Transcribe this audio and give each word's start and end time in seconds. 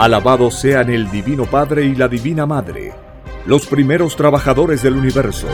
Alabados 0.00 0.54
sean 0.54 0.88
el 0.88 1.10
Divino 1.10 1.44
Padre 1.44 1.84
y 1.84 1.94
la 1.94 2.08
Divina 2.08 2.46
Madre, 2.46 2.94
los 3.44 3.66
primeros 3.66 4.16
trabajadores 4.16 4.82
del 4.82 4.94
universo. 4.94 5.46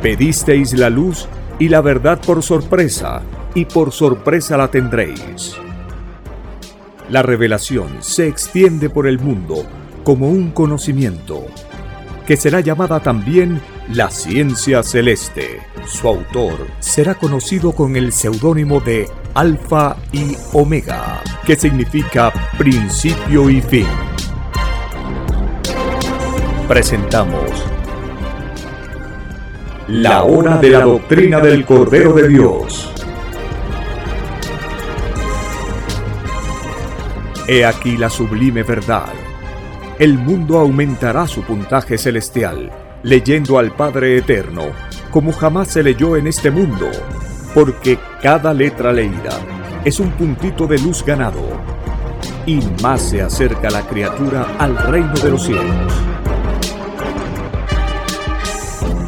Pedisteis 0.00 0.72
la 0.74 0.88
luz 0.88 1.26
y 1.58 1.68
la 1.68 1.80
verdad 1.80 2.20
por 2.24 2.44
sorpresa, 2.44 3.22
y 3.56 3.64
por 3.64 3.90
sorpresa 3.90 4.56
la 4.56 4.68
tendréis. 4.68 5.56
La 7.10 7.22
revelación 7.22 7.88
se 8.02 8.28
extiende 8.28 8.88
por 8.88 9.08
el 9.08 9.18
mundo 9.18 9.66
como 10.04 10.28
un 10.28 10.52
conocimiento, 10.52 11.44
que 12.24 12.36
será 12.36 12.60
llamada 12.60 13.00
también 13.00 13.60
la 13.92 14.12
ciencia 14.12 14.84
celeste. 14.84 15.58
Su 15.86 16.06
autor 16.06 16.68
será 16.78 17.16
conocido 17.16 17.72
con 17.72 17.96
el 17.96 18.12
seudónimo 18.12 18.78
de 18.78 19.08
Alfa 19.34 19.96
y 20.12 20.36
Omega, 20.52 21.22
que 21.46 21.56
significa 21.56 22.30
principio 22.58 23.48
y 23.48 23.62
fin. 23.62 23.86
Presentamos 26.68 27.50
La 29.88 30.24
hora 30.24 30.58
de 30.58 30.68
la 30.68 30.80
doctrina 30.80 31.40
del 31.40 31.64
Cordero 31.64 32.12
de 32.12 32.28
Dios. 32.28 32.92
He 37.48 37.64
aquí 37.64 37.96
la 37.96 38.10
sublime 38.10 38.62
verdad. 38.62 39.14
El 39.98 40.18
mundo 40.18 40.58
aumentará 40.58 41.26
su 41.26 41.42
puntaje 41.42 41.96
celestial, 41.96 42.70
leyendo 43.02 43.58
al 43.58 43.74
Padre 43.74 44.18
Eterno, 44.18 44.64
como 45.10 45.32
jamás 45.32 45.68
se 45.68 45.82
leyó 45.82 46.16
en 46.16 46.26
este 46.26 46.50
mundo 46.50 46.90
porque 47.54 47.98
cada 48.22 48.54
letra 48.54 48.92
leída 48.92 49.38
es 49.84 50.00
un 50.00 50.10
puntito 50.12 50.66
de 50.66 50.78
luz 50.78 51.04
ganado, 51.04 51.42
y 52.46 52.60
más 52.82 53.02
se 53.02 53.22
acerca 53.22 53.70
la 53.70 53.82
criatura 53.82 54.56
al 54.58 54.76
reino 54.76 55.14
de 55.14 55.30
los 55.30 55.42
cielos. 55.44 55.92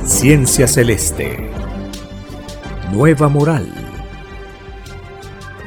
Ciencia 0.04 0.68
celeste. 0.68 1.50
Nueva 2.92 3.28
moral. 3.28 3.72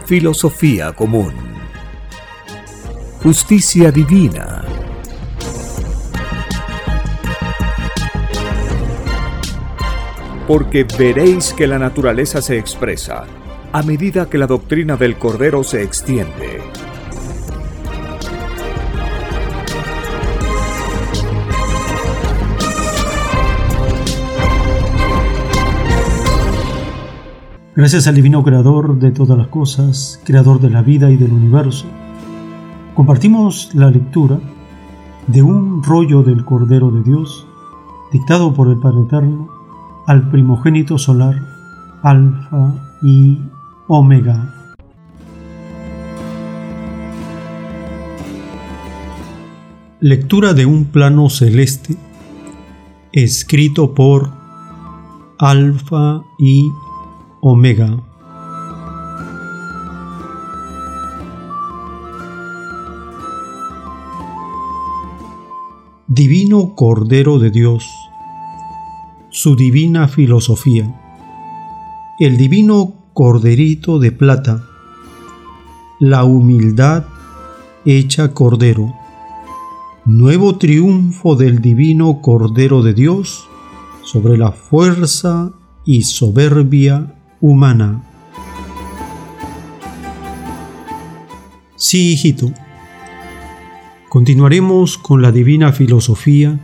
Filosofía 0.06 0.94
común. 0.94 1.34
Justicia 3.22 3.91
divina 3.91 4.64
porque 10.48 10.86
veréis 10.98 11.53
que 11.53 11.67
la 11.67 11.78
naturaleza 11.78 12.42
se 12.42 12.58
expresa 12.58 13.26
a 13.73 13.84
medida 13.84 14.30
que 14.30 14.38
la 14.38 14.48
doctrina 14.48 14.95
del 14.95 15.17
Cordero 15.17 15.62
se 15.64 15.84
extiende. 15.84 16.62
Gracias 27.75 28.08
al 28.08 28.16
Divino 28.16 28.44
Creador 28.44 28.98
de 28.98 29.12
todas 29.12 29.38
las 29.38 29.48
cosas, 29.50 30.20
Creador 30.23 30.62
de 30.62 30.70
la 30.70 30.81
vida 30.81 31.12
y 31.12 31.18
del 31.18 31.31
universo, 31.31 31.86
compartimos 32.95 33.70
la 33.75 33.92
lectura 33.92 34.40
de 35.28 35.44
un 35.44 35.84
rollo 35.84 36.23
del 36.23 36.45
Cordero 36.45 36.90
de 36.90 37.03
Dios, 37.03 37.45
dictado 38.12 38.53
por 38.53 38.70
el 38.70 38.80
Padre 38.80 39.02
Eterno, 39.02 39.56
al 40.07 40.29
primogénito 40.29 40.97
solar, 40.97 41.35
Alfa 42.01 42.73
y 43.03 43.38
Omega. 43.88 44.53
Lectura 50.00 50.53
de 50.53 50.66
un 50.66 50.85
plano 50.85 51.29
celeste 51.29 51.97
escrito 53.12 53.94
por 53.94 54.31
Alfa 55.40 56.23
y 56.40 56.69
Omega. 57.41 58.01
Divino 66.07 66.75
Cordero 66.75 67.40
de 67.40 67.51
Dios, 67.51 67.85
su 69.40 69.56
divina 69.56 70.08
filosofía. 70.08 70.92
El 72.20 72.38
divino 72.38 73.12
corderito 73.14 74.00
de 74.00 74.12
plata, 74.12 74.64
la 76.00 76.24
humildad 76.24 77.06
hecha 77.86 78.34
cordero, 78.34 78.96
nuevo 80.06 80.58
triunfo 80.58 81.36
del 81.36 81.62
divino 81.62 82.20
Cordero 82.20 82.81
de 82.81 82.96
Dios 82.96 83.47
sobre 84.02 84.40
la 84.40 84.52
fuerza 84.52 85.52
y 85.86 86.02
soberbia 86.02 87.14
humana. 87.40 88.03
Sí, 91.76 92.14
hijito. 92.14 92.52
Continuaremos 94.09 94.97
con 94.97 95.22
la 95.22 95.31
divina 95.31 95.72
filosofía 95.74 96.59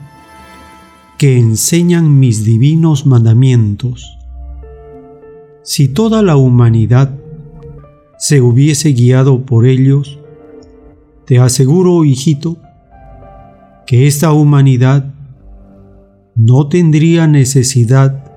que 1.17 1.37
enseñan 1.37 2.19
mis 2.19 2.43
divinos 2.43 3.05
mandamientos. 3.05 4.17
Si 5.63 5.87
toda 5.87 6.21
la 6.21 6.35
humanidad 6.35 7.17
se 8.17 8.41
hubiese 8.41 8.89
guiado 8.89 9.45
por 9.45 9.65
ellos, 9.65 10.19
te 11.25 11.39
aseguro, 11.39 12.03
hijito, 12.03 12.57
que 13.85 14.07
esta 14.07 14.33
humanidad 14.33 15.13
no 16.35 16.67
tendría 16.67 17.27
necesidad 17.27 18.31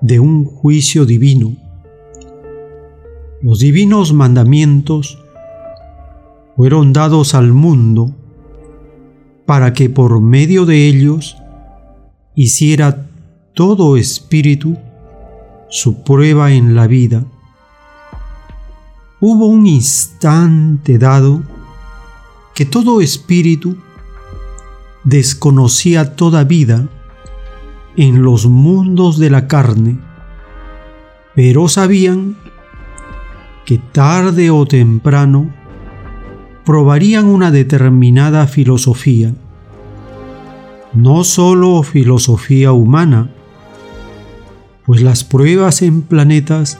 de 0.00 0.20
un 0.20 0.44
juicio 0.44 1.06
divino. 1.06 1.56
Los 3.42 3.60
divinos 3.60 4.12
mandamientos 4.12 5.18
fueron 6.56 6.92
dados 6.92 7.34
al 7.34 7.52
mundo 7.52 8.14
para 9.46 9.72
que 9.72 9.88
por 9.88 10.20
medio 10.20 10.66
de 10.66 10.86
ellos 10.86 11.39
hiciera 12.42 13.06
todo 13.52 13.98
espíritu 13.98 14.78
su 15.68 16.02
prueba 16.02 16.52
en 16.52 16.74
la 16.74 16.86
vida. 16.86 17.22
Hubo 19.20 19.44
un 19.48 19.66
instante 19.66 20.96
dado 20.96 21.42
que 22.54 22.64
todo 22.64 23.02
espíritu 23.02 23.76
desconocía 25.04 26.16
toda 26.16 26.44
vida 26.44 26.88
en 27.98 28.22
los 28.22 28.46
mundos 28.46 29.18
de 29.18 29.28
la 29.28 29.46
carne, 29.46 29.98
pero 31.34 31.68
sabían 31.68 32.38
que 33.66 33.76
tarde 33.76 34.50
o 34.50 34.64
temprano 34.64 35.50
probarían 36.64 37.26
una 37.26 37.50
determinada 37.50 38.46
filosofía 38.46 39.34
no 40.92 41.24
solo 41.24 41.82
filosofía 41.82 42.72
humana, 42.72 43.30
pues 44.84 45.02
las 45.02 45.22
pruebas 45.24 45.82
en 45.82 46.02
planetas 46.02 46.78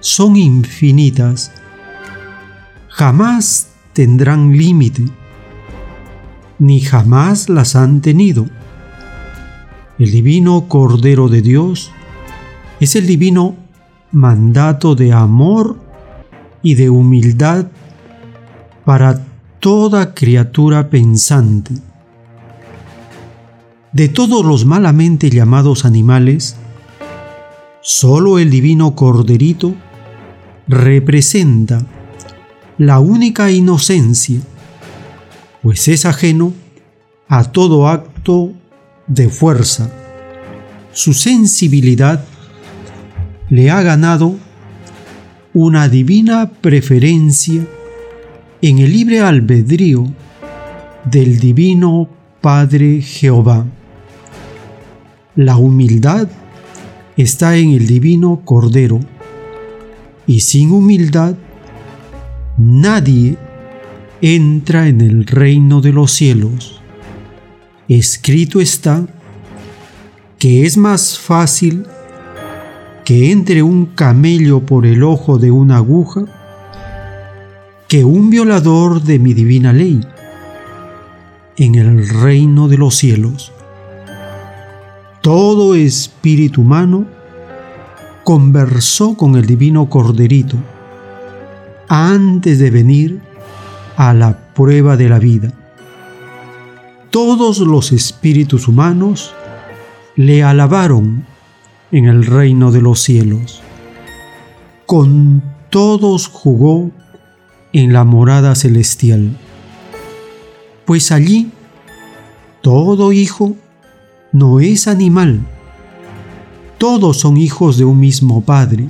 son 0.00 0.36
infinitas, 0.36 1.52
jamás 2.88 3.70
tendrán 3.92 4.56
límite, 4.56 5.04
ni 6.58 6.80
jamás 6.80 7.48
las 7.48 7.74
han 7.74 8.00
tenido. 8.00 8.46
El 9.98 10.10
divino 10.10 10.66
Cordero 10.68 11.28
de 11.28 11.42
Dios 11.42 11.90
es 12.80 12.96
el 12.96 13.06
divino 13.06 13.56
mandato 14.12 14.94
de 14.94 15.12
amor 15.12 15.76
y 16.62 16.74
de 16.74 16.90
humildad 16.90 17.66
para 18.84 19.24
toda 19.60 20.14
criatura 20.14 20.90
pensante. 20.90 21.74
De 23.94 24.08
todos 24.08 24.44
los 24.44 24.64
malamente 24.64 25.30
llamados 25.30 25.84
animales, 25.84 26.56
solo 27.80 28.40
el 28.40 28.50
divino 28.50 28.96
corderito 28.96 29.72
representa 30.66 31.86
la 32.76 32.98
única 32.98 33.52
inocencia, 33.52 34.40
pues 35.62 35.86
es 35.86 36.06
ajeno 36.06 36.52
a 37.28 37.52
todo 37.52 37.86
acto 37.86 38.50
de 39.06 39.28
fuerza. 39.28 39.88
Su 40.92 41.14
sensibilidad 41.14 42.24
le 43.48 43.70
ha 43.70 43.80
ganado 43.82 44.34
una 45.52 45.88
divina 45.88 46.50
preferencia 46.50 47.64
en 48.60 48.78
el 48.80 48.92
libre 48.92 49.20
albedrío 49.20 50.12
del 51.04 51.38
divino 51.38 52.08
Padre 52.40 53.00
Jehová. 53.00 53.64
La 55.36 55.56
humildad 55.56 56.28
está 57.16 57.56
en 57.56 57.70
el 57.70 57.88
divino 57.88 58.42
Cordero, 58.44 59.00
y 60.28 60.40
sin 60.40 60.70
humildad 60.70 61.34
nadie 62.56 63.36
entra 64.20 64.86
en 64.86 65.00
el 65.00 65.26
reino 65.26 65.80
de 65.80 65.92
los 65.92 66.12
cielos. 66.12 66.80
Escrito 67.88 68.60
está 68.60 69.06
que 70.38 70.64
es 70.64 70.76
más 70.76 71.18
fácil 71.18 71.84
que 73.04 73.32
entre 73.32 73.62
un 73.62 73.86
camello 73.86 74.64
por 74.64 74.86
el 74.86 75.02
ojo 75.02 75.38
de 75.38 75.50
una 75.50 75.78
aguja 75.78 76.26
que 77.88 78.04
un 78.04 78.30
violador 78.30 79.02
de 79.02 79.18
mi 79.18 79.34
divina 79.34 79.72
ley 79.72 80.00
en 81.56 81.74
el 81.74 82.08
reino 82.08 82.68
de 82.68 82.78
los 82.78 82.94
cielos. 82.94 83.53
Todo 85.24 85.74
espíritu 85.74 86.60
humano 86.60 87.06
conversó 88.24 89.16
con 89.16 89.36
el 89.36 89.46
divino 89.46 89.88
corderito 89.88 90.58
antes 91.88 92.58
de 92.58 92.70
venir 92.70 93.22
a 93.96 94.12
la 94.12 94.52
prueba 94.52 94.98
de 94.98 95.08
la 95.08 95.18
vida. 95.18 95.50
Todos 97.08 97.60
los 97.60 97.90
espíritus 97.92 98.68
humanos 98.68 99.32
le 100.14 100.42
alabaron 100.42 101.24
en 101.90 102.04
el 102.04 102.26
reino 102.26 102.70
de 102.70 102.82
los 102.82 103.00
cielos. 103.00 103.62
Con 104.84 105.42
todos 105.70 106.28
jugó 106.28 106.90
en 107.72 107.94
la 107.94 108.04
morada 108.04 108.54
celestial, 108.54 109.38
pues 110.84 111.10
allí 111.10 111.50
todo 112.60 113.12
hijo 113.12 113.56
no 114.34 114.58
es 114.58 114.88
animal, 114.88 115.46
todos 116.76 117.18
son 117.18 117.36
hijos 117.36 117.78
de 117.78 117.84
un 117.84 118.00
mismo 118.00 118.40
Padre, 118.40 118.88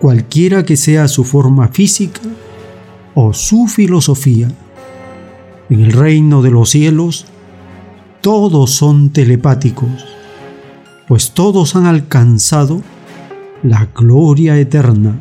cualquiera 0.00 0.64
que 0.64 0.76
sea 0.76 1.08
su 1.08 1.24
forma 1.24 1.66
física 1.68 2.20
o 3.14 3.32
su 3.34 3.66
filosofía. 3.66 4.48
En 5.68 5.80
el 5.80 5.92
reino 5.92 6.40
de 6.40 6.52
los 6.52 6.70
cielos, 6.70 7.26
todos 8.20 8.70
son 8.70 9.10
telepáticos, 9.10 10.06
pues 11.08 11.32
todos 11.32 11.74
han 11.74 11.86
alcanzado 11.86 12.80
la 13.64 13.88
gloria 13.92 14.56
eterna, 14.56 15.20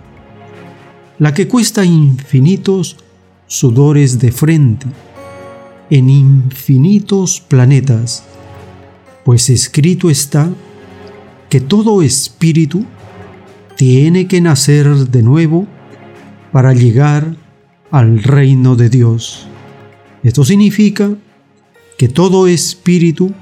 la 1.18 1.34
que 1.34 1.48
cuesta 1.48 1.84
infinitos 1.84 2.98
sudores 3.48 4.20
de 4.20 4.32
frente, 4.32 4.86
en 5.90 6.12
infinitos 6.12 7.42
planetas, 7.42 8.26
pues 9.24 9.50
escrito 9.50 10.10
está 10.10 10.50
que 11.50 11.62
todo 11.62 12.02
espíritu 12.02 12.86
tiene 13.78 14.28
que 14.28 14.42
nacer 14.42 14.88
de 14.88 15.24
nuevo 15.24 15.68
para 16.52 16.74
llegar 16.74 17.36
al 17.92 18.22
reino 18.24 18.76
de 18.76 18.90
Dios. 18.90 19.48
Esto 20.24 20.46
significa 20.46 21.12
que 21.98 22.08
todo 22.08 22.48
espíritu 22.48 23.34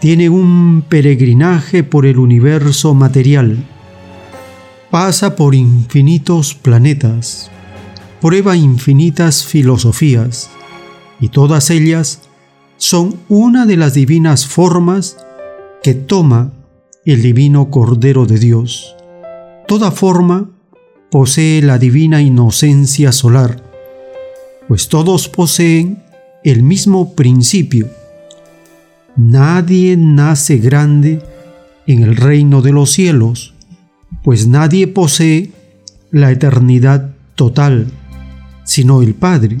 tiene 0.00 0.28
un 0.28 0.84
peregrinaje 0.88 1.82
por 1.82 2.06
el 2.06 2.18
universo 2.18 2.94
material, 2.94 3.56
pasa 4.90 5.36
por 5.36 5.54
infinitos 5.54 6.54
planetas, 6.54 7.50
prueba 8.20 8.56
infinitas 8.56 9.44
filosofías, 9.44 10.50
y 11.20 11.28
todas 11.28 11.70
ellas 11.70 12.27
son 12.78 13.16
una 13.28 13.66
de 13.66 13.76
las 13.76 13.94
divinas 13.94 14.46
formas 14.46 15.16
que 15.82 15.94
toma 15.94 16.52
el 17.04 17.22
divino 17.22 17.70
Cordero 17.70 18.24
de 18.24 18.38
Dios. 18.38 18.94
Toda 19.66 19.90
forma 19.90 20.50
posee 21.10 21.60
la 21.60 21.78
divina 21.78 22.22
inocencia 22.22 23.12
solar, 23.12 23.62
pues 24.68 24.88
todos 24.88 25.28
poseen 25.28 26.02
el 26.44 26.62
mismo 26.62 27.14
principio. 27.14 27.88
Nadie 29.16 29.96
nace 29.96 30.58
grande 30.58 31.20
en 31.86 32.02
el 32.04 32.14
reino 32.16 32.62
de 32.62 32.72
los 32.72 32.90
cielos, 32.90 33.54
pues 34.22 34.46
nadie 34.46 34.86
posee 34.86 35.50
la 36.12 36.30
eternidad 36.30 37.10
total, 37.34 37.88
sino 38.64 39.02
el 39.02 39.14
Padre. 39.14 39.58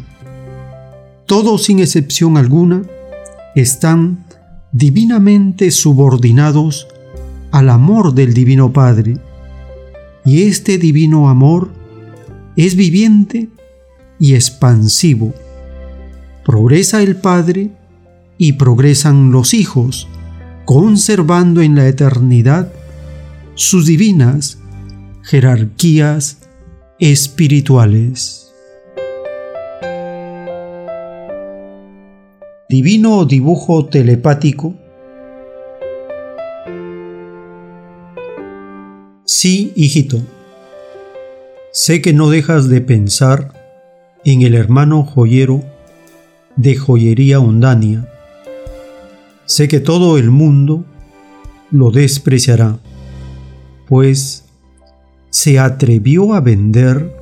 Todos 1.26 1.64
sin 1.64 1.80
excepción 1.80 2.36
alguna 2.36 2.82
están 3.60 4.24
divinamente 4.72 5.70
subordinados 5.70 6.86
al 7.50 7.70
amor 7.70 8.14
del 8.14 8.34
Divino 8.34 8.72
Padre 8.72 9.18
y 10.24 10.42
este 10.42 10.78
divino 10.78 11.28
amor 11.28 11.70
es 12.56 12.76
viviente 12.76 13.48
y 14.18 14.34
expansivo. 14.34 15.32
Progresa 16.44 17.02
el 17.02 17.16
Padre 17.16 17.70
y 18.36 18.54
progresan 18.54 19.32
los 19.32 19.54
hijos, 19.54 20.08
conservando 20.64 21.62
en 21.62 21.74
la 21.74 21.86
eternidad 21.88 22.72
sus 23.54 23.86
divinas 23.86 24.58
jerarquías 25.22 26.38
espirituales. 26.98 28.47
Divino 32.70 33.24
dibujo 33.24 33.86
telepático 33.86 34.74
Sí, 39.24 39.72
hijito, 39.74 40.20
sé 41.72 42.02
que 42.02 42.12
no 42.12 42.28
dejas 42.28 42.68
de 42.68 42.82
pensar 42.82 43.54
en 44.24 44.42
el 44.42 44.54
hermano 44.54 45.02
joyero 45.04 45.64
de 46.56 46.76
joyería 46.76 47.40
Undania. 47.40 48.06
Sé 49.46 49.66
que 49.66 49.80
todo 49.80 50.18
el 50.18 50.30
mundo 50.30 50.84
lo 51.70 51.90
despreciará, 51.90 52.78
pues 53.86 54.44
se 55.30 55.58
atrevió 55.58 56.34
a 56.34 56.40
vender 56.40 57.14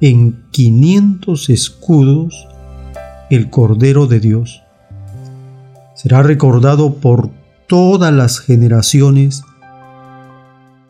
en 0.00 0.42
500 0.52 1.50
escudos 1.50 2.46
el 3.30 3.50
Cordero 3.50 4.06
de 4.06 4.20
Dios. 4.20 4.63
Será 6.04 6.22
recordado 6.22 6.96
por 6.96 7.30
todas 7.66 8.12
las 8.12 8.38
generaciones 8.38 9.42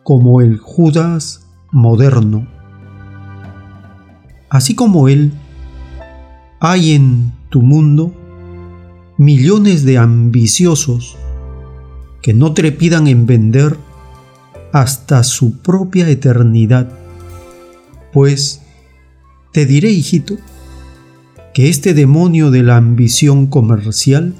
como 0.03 0.41
el 0.41 0.57
Judas 0.57 1.47
moderno. 1.71 2.45
Así 4.49 4.75
como 4.75 5.07
él, 5.07 5.31
hay 6.59 6.91
en 6.91 7.31
tu 7.47 7.61
mundo 7.61 8.13
millones 9.17 9.85
de 9.85 9.99
ambiciosos 9.99 11.15
que 12.21 12.33
no 12.33 12.53
trepidan 12.53 13.07
en 13.07 13.25
vender 13.25 13.77
hasta 14.73 15.23
su 15.23 15.59
propia 15.59 16.09
eternidad. 16.09 16.89
Pues 18.11 18.63
te 19.53 19.65
diré, 19.65 19.91
hijito, 19.91 20.35
que 21.53 21.69
este 21.69 21.93
demonio 21.93 22.51
de 22.51 22.63
la 22.63 22.75
ambición 22.75 23.47
comercial 23.47 24.33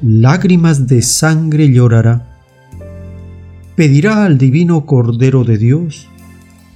lágrimas 0.00 0.86
de 0.86 1.02
sangre 1.02 1.72
llorará 1.72 2.28
pedirá 3.78 4.24
al 4.24 4.38
divino 4.38 4.86
Cordero 4.86 5.44
de 5.44 5.56
Dios 5.56 6.08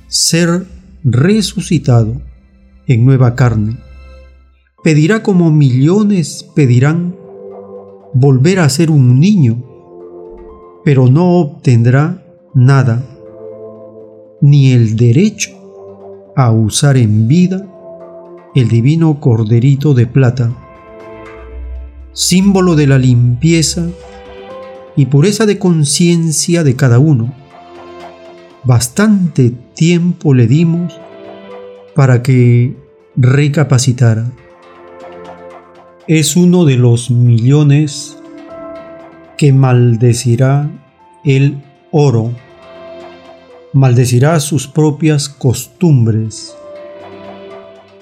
ser 0.07 0.69
resucitado 1.03 2.23
en 2.87 3.05
nueva 3.05 3.35
carne. 3.35 3.77
Pedirá 4.85 5.21
como 5.25 5.51
millones 5.51 6.49
pedirán 6.55 7.17
volver 8.15 8.61
a 8.61 8.69
ser 8.69 8.93
un 8.93 9.19
niño, 9.19 9.65
pero 10.85 11.09
no 11.09 11.41
obtendrá 11.41 12.25
nada, 12.55 13.05
ni 14.41 14.71
el 14.71 14.95
derecho 14.95 15.51
a 16.37 16.53
usar 16.53 16.97
en 16.97 17.27
vida 17.27 17.67
el 18.55 18.69
divino 18.69 19.19
corderito 19.19 19.93
de 19.93 20.07
plata, 20.07 20.62
símbolo 22.13 22.77
de 22.77 22.87
la 22.87 22.99
limpieza 22.99 23.89
y 24.97 25.07
pureza 25.07 25.47
de 25.47 25.59
conciencia 25.59 26.65
de 26.65 26.77
cada 26.77 26.99
uno. 26.99 27.33
Bastante 28.65 29.51
tiempo 29.75 30.35
le 30.35 30.47
dimos 30.47 31.01
para 31.95 32.23
que 32.23 32.77
recapacitara. 33.17 34.31
Es 36.07 36.37
uno 36.37 36.65
de 36.65 36.77
los 36.77 37.11
millones 37.11 38.19
que 39.39 39.53
maldecirá 39.53 40.71
el 41.25 41.63
oro, 41.91 42.33
maldecirá 43.73 44.39
sus 44.41 44.69
propias 44.69 45.29
costumbres, 45.29 46.55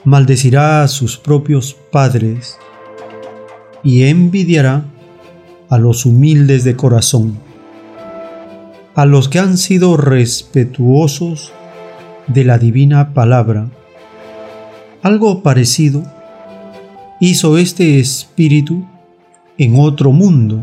maldecirá 0.05 0.83
a 0.83 0.89
sus 0.89 1.17
propios 1.17 1.77
padres 1.93 2.59
y 3.83 4.05
envidiará 4.05 4.85
a 5.69 5.79
los 5.79 6.05
humildes 6.07 6.65
de 6.65 6.77
corazón, 6.77 7.39
a 8.95 9.07
los 9.07 9.29
que 9.29 9.39
han 9.39 9.57
sido 9.57 9.97
respetuosos 9.97 11.53
de 12.27 12.45
la 12.45 12.59
divina 12.59 13.13
palabra, 13.15 13.69
Algo 15.03 15.43
parecido 15.43 16.03
hizo 17.21 17.57
este 17.57 17.99
espíritu 17.99 18.85
en 19.57 19.75
otro 19.79 20.13
mundo. 20.13 20.61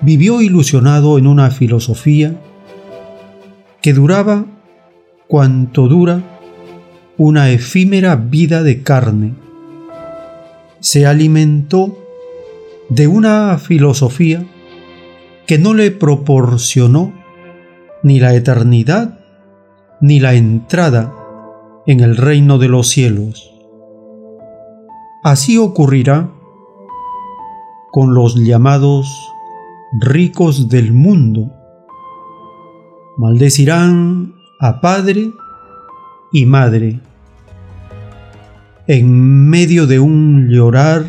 Vivió 0.00 0.40
ilusionado 0.40 1.18
en 1.18 1.26
una 1.26 1.50
filosofía 1.50 2.36
que 3.82 3.92
duraba 3.92 4.44
cuanto 5.26 5.88
dura 5.88 6.22
una 7.16 7.50
efímera 7.50 8.16
vida 8.16 8.62
de 8.62 8.82
carne. 8.82 9.34
Se 10.84 11.06
alimentó 11.06 11.96
de 12.90 13.08
una 13.08 13.56
filosofía 13.56 14.46
que 15.46 15.56
no 15.56 15.72
le 15.72 15.90
proporcionó 15.90 17.14
ni 18.02 18.20
la 18.20 18.34
eternidad 18.34 19.18
ni 20.02 20.20
la 20.20 20.34
entrada 20.34 21.14
en 21.86 22.00
el 22.00 22.18
reino 22.18 22.58
de 22.58 22.68
los 22.68 22.88
cielos. 22.88 23.50
Así 25.22 25.56
ocurrirá 25.56 26.30
con 27.90 28.12
los 28.12 28.34
llamados 28.34 29.06
ricos 30.02 30.68
del 30.68 30.92
mundo. 30.92 31.50
Maldecirán 33.16 34.34
a 34.60 34.82
padre 34.82 35.32
y 36.30 36.44
madre 36.44 37.00
en 38.86 39.48
medio 39.48 39.86
de 39.86 39.98
un 39.98 40.48
llorar 40.48 41.04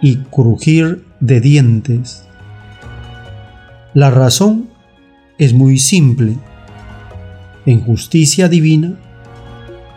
y 0.00 0.16
crujir 0.16 1.04
de 1.20 1.40
dientes. 1.40 2.24
La 3.94 4.10
razón 4.10 4.68
es 5.38 5.52
muy 5.52 5.78
simple. 5.78 6.36
En 7.66 7.80
justicia 7.80 8.48
divina, 8.48 8.98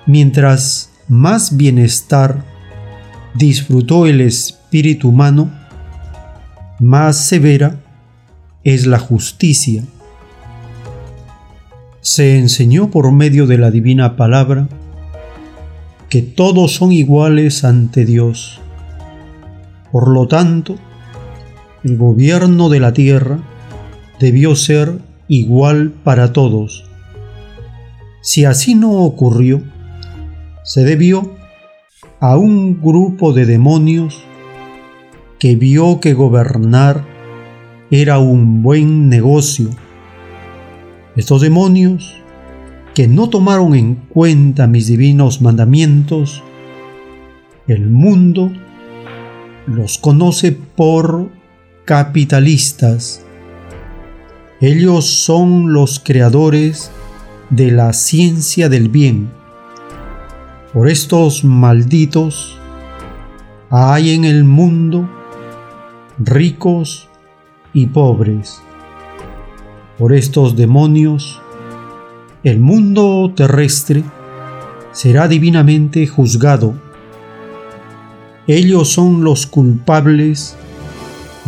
mientras 0.05 0.91
más 1.07 1.57
bienestar 1.57 2.43
disfrutó 3.33 4.05
el 4.05 4.21
espíritu 4.21 5.09
humano, 5.09 5.51
más 6.79 7.17
severa 7.17 7.79
es 8.63 8.85
la 8.85 8.99
justicia. 8.99 9.83
Se 12.01 12.37
enseñó 12.37 12.91
por 12.91 13.11
medio 13.11 13.47
de 13.47 13.57
la 13.57 13.71
divina 13.71 14.15
palabra 14.15 14.67
que 16.13 16.21
todos 16.21 16.75
son 16.75 16.91
iguales 16.91 17.63
ante 17.63 18.05
Dios. 18.05 18.61
Por 19.91 20.09
lo 20.09 20.27
tanto, 20.27 20.75
el 21.83 21.97
gobierno 21.97 22.69
de 22.69 22.79
la 22.79 22.93
tierra 22.93 23.39
debió 24.19 24.55
ser 24.55 24.99
igual 25.27 25.91
para 26.03 26.31
todos. 26.31 26.83
Si 28.21 28.45
así 28.45 28.75
no 28.75 28.91
ocurrió, 28.91 29.63
se 30.63 30.83
debió 30.83 31.33
a 32.19 32.37
un 32.37 32.79
grupo 32.79 33.33
de 33.33 33.47
demonios 33.47 34.23
que 35.39 35.55
vio 35.55 35.99
que 35.99 36.13
gobernar 36.13 37.07
era 37.89 38.19
un 38.19 38.61
buen 38.61 39.09
negocio. 39.09 39.71
Estos 41.15 41.41
demonios, 41.41 42.21
que 42.93 43.07
no 43.07 43.29
tomaron 43.29 43.73
en 43.75 43.95
cuenta 43.95 44.67
mis 44.67 44.87
divinos 44.87 45.41
mandamientos, 45.41 46.43
el 47.67 47.89
mundo 47.89 48.51
los 49.65 49.97
conoce 49.97 50.51
por 50.51 51.29
capitalistas. 51.85 53.25
Ellos 54.61 55.05
son 55.05 55.73
los 55.73 55.99
creadores 55.99 56.91
de 57.49 57.71
la 57.71 57.93
ciencia 57.93 58.69
del 58.69 58.89
bien. 58.89 59.29
Por 60.71 60.89
estos 60.89 61.43
malditos 61.43 62.57
hay 63.69 64.13
en 64.13 64.25
el 64.25 64.43
mundo 64.43 65.09
ricos 66.19 67.09
y 67.73 67.87
pobres. 67.87 68.61
Por 69.97 70.13
estos 70.13 70.55
demonios, 70.55 71.42
el 72.43 72.59
mundo 72.59 73.31
terrestre 73.35 74.03
será 74.91 75.27
divinamente 75.27 76.05
juzgado 76.07 76.75
ellos 78.47 78.89
son 78.89 79.23
los 79.23 79.47
culpables 79.47 80.55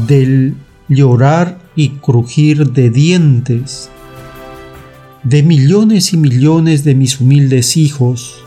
del 0.08 0.56
llorar 0.88 1.58
y 1.75 1.90
crujir 1.90 2.72
de 2.72 2.90
dientes 2.90 3.90
de 5.25 5.42
millones 5.42 6.14
y 6.14 6.18
millones 6.18 6.84
de 6.84 6.94
mis 6.94 7.20
humildes 7.20 7.78
hijos, 7.78 8.44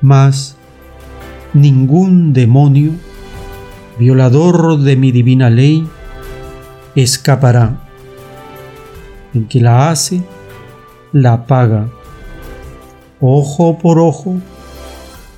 mas 0.00 0.56
ningún 1.52 2.32
demonio, 2.32 2.92
violador 3.98 4.78
de 4.78 4.96
mi 4.96 5.12
divina 5.12 5.50
ley, 5.50 5.86
escapará. 6.96 7.86
El 9.34 9.46
que 9.46 9.60
la 9.60 9.90
hace, 9.90 10.22
la 11.12 11.46
paga, 11.46 11.88
ojo 13.20 13.78
por 13.78 13.98
ojo, 13.98 14.36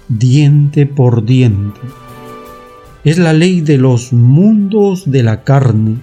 diente 0.08 0.86
por 0.86 1.24
diente. 1.24 1.80
Es 3.02 3.18
la 3.18 3.32
ley 3.32 3.60
de 3.60 3.78
los 3.78 4.12
mundos 4.12 5.10
de 5.10 5.22
la 5.22 5.42
carne, 5.42 5.96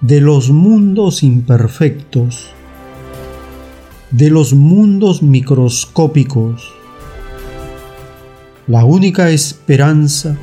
de 0.00 0.20
los 0.20 0.50
mundos 0.50 1.22
imperfectos, 1.22 2.50
de 4.12 4.30
los 4.30 4.54
mundos 4.54 5.22
microscópicos. 5.22 6.72
La 8.68 8.84
única 8.84 9.30
esperanza 9.30 10.36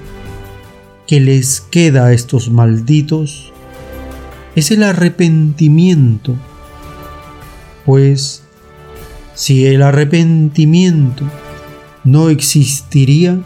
que 1.07 1.21
les 1.21 1.61
queda 1.61 2.07
a 2.07 2.13
estos 2.13 2.51
malditos 2.51 3.53
es 4.57 4.71
el 4.71 4.83
arrepentimiento, 4.83 6.35
pues 7.87 8.43
si 9.33 9.65
el 9.65 9.81
arrepentimiento 9.81 11.23
no 12.03 12.27
existiría, 12.27 13.39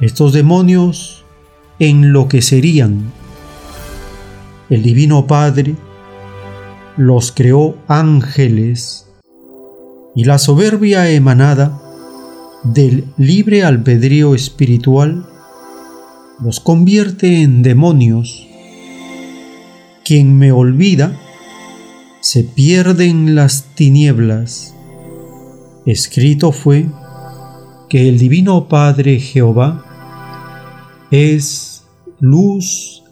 estos 0.00 0.32
demonios 0.32 1.24
enloquecerían. 1.78 3.12
El 4.68 4.82
Divino 4.82 5.28
Padre 5.28 5.76
los 6.96 7.30
creó 7.30 7.76
ángeles 7.86 9.06
y 10.16 10.24
la 10.24 10.38
soberbia 10.38 11.08
emanada 11.08 11.80
del 12.64 13.04
libre 13.18 13.62
albedrío 13.62 14.34
espiritual 14.34 15.28
los 16.42 16.58
convierte 16.58 17.42
en 17.42 17.62
demonios. 17.62 18.48
Quien 20.04 20.36
me 20.36 20.50
olvida 20.50 21.16
se 22.20 22.44
pierde 22.44 23.06
en 23.06 23.34
las 23.34 23.74
tinieblas 23.74 24.74
escrito 25.90 26.52
fue 26.52 26.86
que 27.88 28.08
el 28.08 28.18
Divino 28.18 28.68
Padre 28.68 29.20
Jehová 29.20 29.84
es 31.10 31.84
luz 32.20 33.02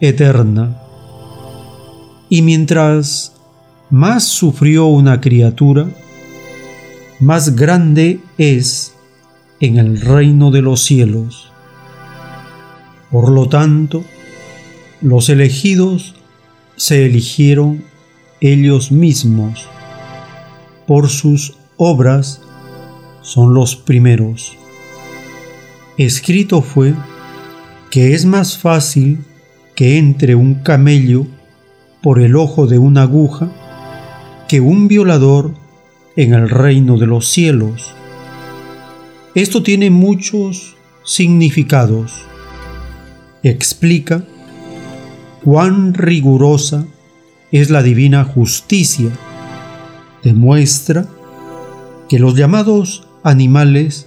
eterna. 0.00 0.80
Y 2.28 2.42
mientras 2.42 3.34
más 3.90 4.24
sufrió 4.24 4.86
una 4.86 5.20
criatura, 5.20 5.88
más 7.18 7.56
grande 7.56 8.20
es 8.38 8.94
en 9.58 9.78
el 9.78 10.00
reino 10.00 10.52
de 10.52 10.62
los 10.62 10.82
cielos. 10.82 11.50
Por 13.10 13.30
lo 13.30 13.48
tanto, 13.48 14.04
los 15.00 15.28
elegidos 15.28 16.14
se 16.76 17.06
eligieron 17.06 17.89
ellos 18.40 18.90
mismos 18.90 19.68
por 20.86 21.08
sus 21.08 21.58
obras 21.76 22.40
son 23.22 23.54
los 23.54 23.76
primeros. 23.76 24.56
Escrito 25.98 26.62
fue 26.62 26.94
que 27.90 28.14
es 28.14 28.24
más 28.24 28.56
fácil 28.56 29.24
que 29.74 29.98
entre 29.98 30.34
un 30.34 30.54
camello 30.56 31.26
por 32.02 32.20
el 32.20 32.36
ojo 32.36 32.66
de 32.66 32.78
una 32.78 33.02
aguja 33.02 33.50
que 34.48 34.60
un 34.60 34.88
violador 34.88 35.54
en 36.16 36.34
el 36.34 36.48
reino 36.48 36.96
de 36.96 37.06
los 37.06 37.28
cielos. 37.28 37.94
Esto 39.34 39.62
tiene 39.62 39.90
muchos 39.90 40.76
significados. 41.04 42.22
Explica 43.42 44.24
cuán 45.44 45.94
rigurosa 45.94 46.86
es 47.52 47.70
la 47.70 47.82
divina 47.82 48.24
justicia. 48.24 49.10
Demuestra 50.22 51.06
que 52.08 52.18
los 52.18 52.34
llamados 52.34 53.06
animales 53.22 54.06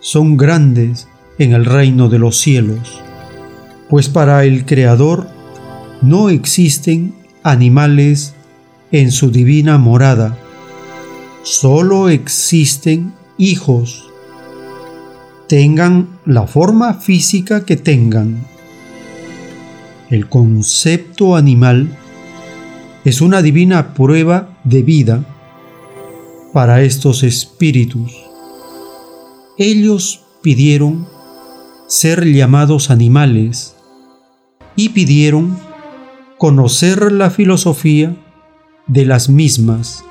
son 0.00 0.36
grandes 0.36 1.08
en 1.38 1.52
el 1.52 1.64
reino 1.64 2.08
de 2.08 2.18
los 2.18 2.38
cielos, 2.38 3.00
pues 3.88 4.08
para 4.08 4.44
el 4.44 4.64
Creador 4.64 5.28
no 6.02 6.30
existen 6.30 7.14
animales 7.42 8.34
en 8.92 9.12
su 9.12 9.30
divina 9.30 9.78
morada, 9.78 10.38
solo 11.42 12.08
existen 12.08 13.12
hijos, 13.36 14.08
tengan 15.48 16.08
la 16.24 16.46
forma 16.46 16.94
física 16.94 17.64
que 17.64 17.76
tengan. 17.76 18.46
El 20.08 20.28
concepto 20.28 21.36
animal 21.36 21.98
es 23.06 23.20
una 23.20 23.40
divina 23.40 23.94
prueba 23.94 24.58
de 24.64 24.82
vida 24.82 25.24
para 26.52 26.82
estos 26.82 27.22
espíritus. 27.22 28.12
Ellos 29.58 30.24
pidieron 30.42 31.06
ser 31.86 32.24
llamados 32.24 32.90
animales 32.90 33.76
y 34.74 34.88
pidieron 34.88 35.56
conocer 36.36 37.12
la 37.12 37.30
filosofía 37.30 38.16
de 38.88 39.06
las 39.06 39.28
mismas, 39.28 40.02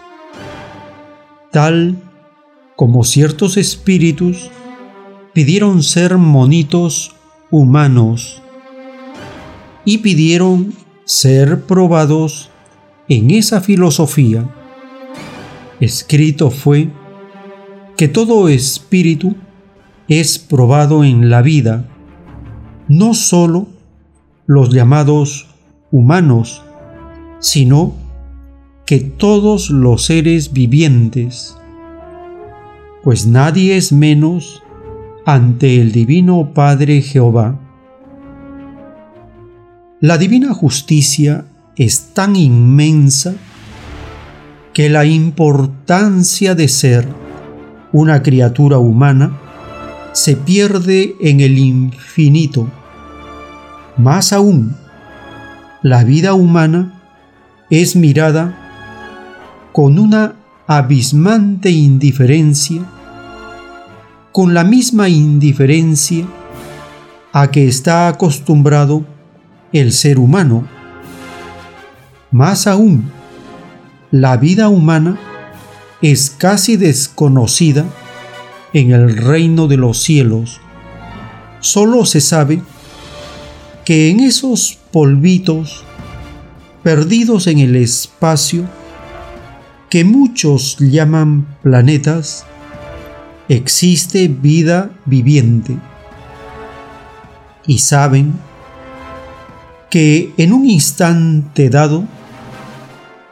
tal 1.52 2.02
como 2.78 3.04
ciertos 3.04 3.58
espíritus 3.58 4.52
pidieron 5.34 5.84
ser 5.84 6.18
monitos 6.18 7.14
humanos 7.52 8.42
y 9.84 9.98
pidieron 9.98 10.74
ser 11.04 11.66
probados 11.66 12.52
en 13.10 13.32
esa 13.32 13.62
filosofía. 13.62 14.50
Escrito 15.80 16.52
fue 16.52 16.90
que 17.98 18.08
todo 18.08 18.50
espíritu 18.50 19.36
es 20.08 20.40
probado 20.40 21.04
en 21.04 21.30
la 21.30 21.42
vida, 21.42 21.88
no 22.88 23.14
sólo 23.14 23.68
los 24.46 24.74
llamados 24.74 25.48
humanos, 25.92 26.64
sino 27.40 27.94
que 28.86 29.00
todos 29.00 29.70
los 29.70 30.06
seres 30.06 30.54
vivientes, 30.54 31.58
pues 33.04 33.26
nadie 33.26 33.78
es 33.78 33.92
menos 33.92 34.62
ante 35.26 35.82
el 35.82 35.92
Divino 35.92 36.54
Padre 36.54 37.02
Jehová. 37.02 37.60
La 40.02 40.18
divina 40.20 40.54
justicia 40.54 41.46
es 41.76 42.14
tan 42.14 42.36
inmensa 42.36 43.36
que 44.74 44.90
la 44.90 45.06
importancia 45.06 46.56
de 46.56 46.68
ser 46.68 47.08
una 47.92 48.22
criatura 48.22 48.78
humana 48.78 49.40
se 50.14 50.36
pierde 50.36 51.16
en 51.22 51.40
el 51.40 51.58
infinito. 51.58 52.70
Más 53.98 54.34
aún, 54.34 54.76
la 55.82 56.04
vida 56.04 56.34
humana 56.34 57.02
es 57.70 57.96
mirada 57.96 58.58
con 59.72 60.00
una 60.00 60.36
abismante 60.68 61.70
indiferencia, 61.70 62.82
con 64.32 64.54
la 64.54 64.64
misma 64.64 65.10
indiferencia 65.10 66.26
a 67.34 67.52
que 67.52 67.68
está 67.68 68.08
acostumbrado 68.08 69.06
el 69.74 69.92
ser 69.92 70.20
humano. 70.20 70.75
Más 72.36 72.68
aún, 72.68 73.10
la 74.12 74.36
vida 74.36 74.68
humana 74.68 75.18
es 76.02 76.30
casi 76.30 76.76
desconocida 76.76 77.86
en 78.74 78.92
el 78.92 79.16
reino 79.16 79.70
de 79.70 79.78
los 79.78 80.00
cielos. 80.00 80.60
Solo 81.62 82.06
se 82.06 82.20
sabe 82.20 82.62
que 83.86 84.10
en 84.10 84.20
esos 84.20 84.78
polvitos 84.92 85.86
perdidos 86.84 87.48
en 87.48 87.60
el 87.60 87.78
espacio, 87.78 88.66
que 89.90 90.04
muchos 90.04 90.76
llaman 90.78 91.48
planetas, 91.64 92.44
existe 93.48 94.28
vida 94.28 94.92
viviente. 95.06 95.78
Y 97.66 97.78
saben 97.78 98.34
que 99.90 100.34
en 100.36 100.52
un 100.52 100.70
instante 100.70 101.70
dado 101.70 102.04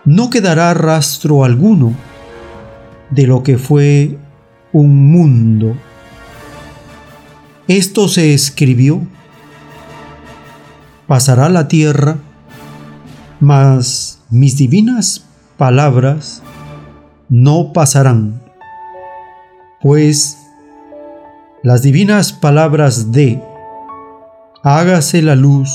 no 0.05 0.29
quedará 0.29 0.73
rastro 0.73 1.43
alguno 1.43 1.93
de 3.09 3.27
lo 3.27 3.43
que 3.43 3.57
fue 3.57 4.17
un 4.71 5.11
mundo. 5.11 5.75
Esto 7.67 8.07
se 8.07 8.33
escribió. 8.33 9.01
Pasará 11.07 11.49
la 11.49 11.67
tierra, 11.67 12.17
mas 13.39 14.19
mis 14.29 14.57
divinas 14.57 15.25
palabras 15.57 16.41
no 17.29 17.71
pasarán, 17.73 18.41
pues 19.81 20.37
las 21.61 21.81
divinas 21.81 22.33
palabras 22.33 23.11
de 23.11 23.41
hágase 24.63 25.21
la 25.21 25.35
luz 25.35 25.69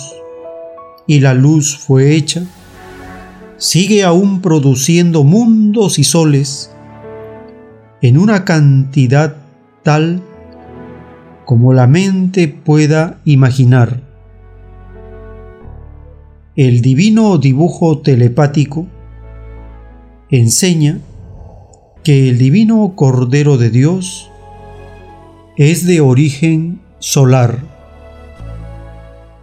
y 1.06 1.20
la 1.20 1.34
luz 1.34 1.78
fue 1.78 2.14
hecha, 2.14 2.42
sigue 3.58 4.04
aún 4.04 4.40
produciendo 4.40 5.24
mundos 5.24 5.98
y 5.98 6.04
soles 6.04 6.70
en 8.00 8.16
una 8.16 8.44
cantidad 8.44 9.36
tal 9.82 10.22
como 11.44 11.72
la 11.72 11.86
mente 11.86 12.48
pueda 12.48 13.20
imaginar. 13.24 14.00
El 16.54 16.82
divino 16.82 17.38
dibujo 17.38 17.98
telepático 17.98 18.86
enseña 20.30 21.00
que 22.04 22.28
el 22.28 22.38
divino 22.38 22.92
Cordero 22.94 23.58
de 23.58 23.70
Dios 23.70 24.30
es 25.56 25.86
de 25.86 26.00
origen 26.00 26.80
solar, 27.00 27.58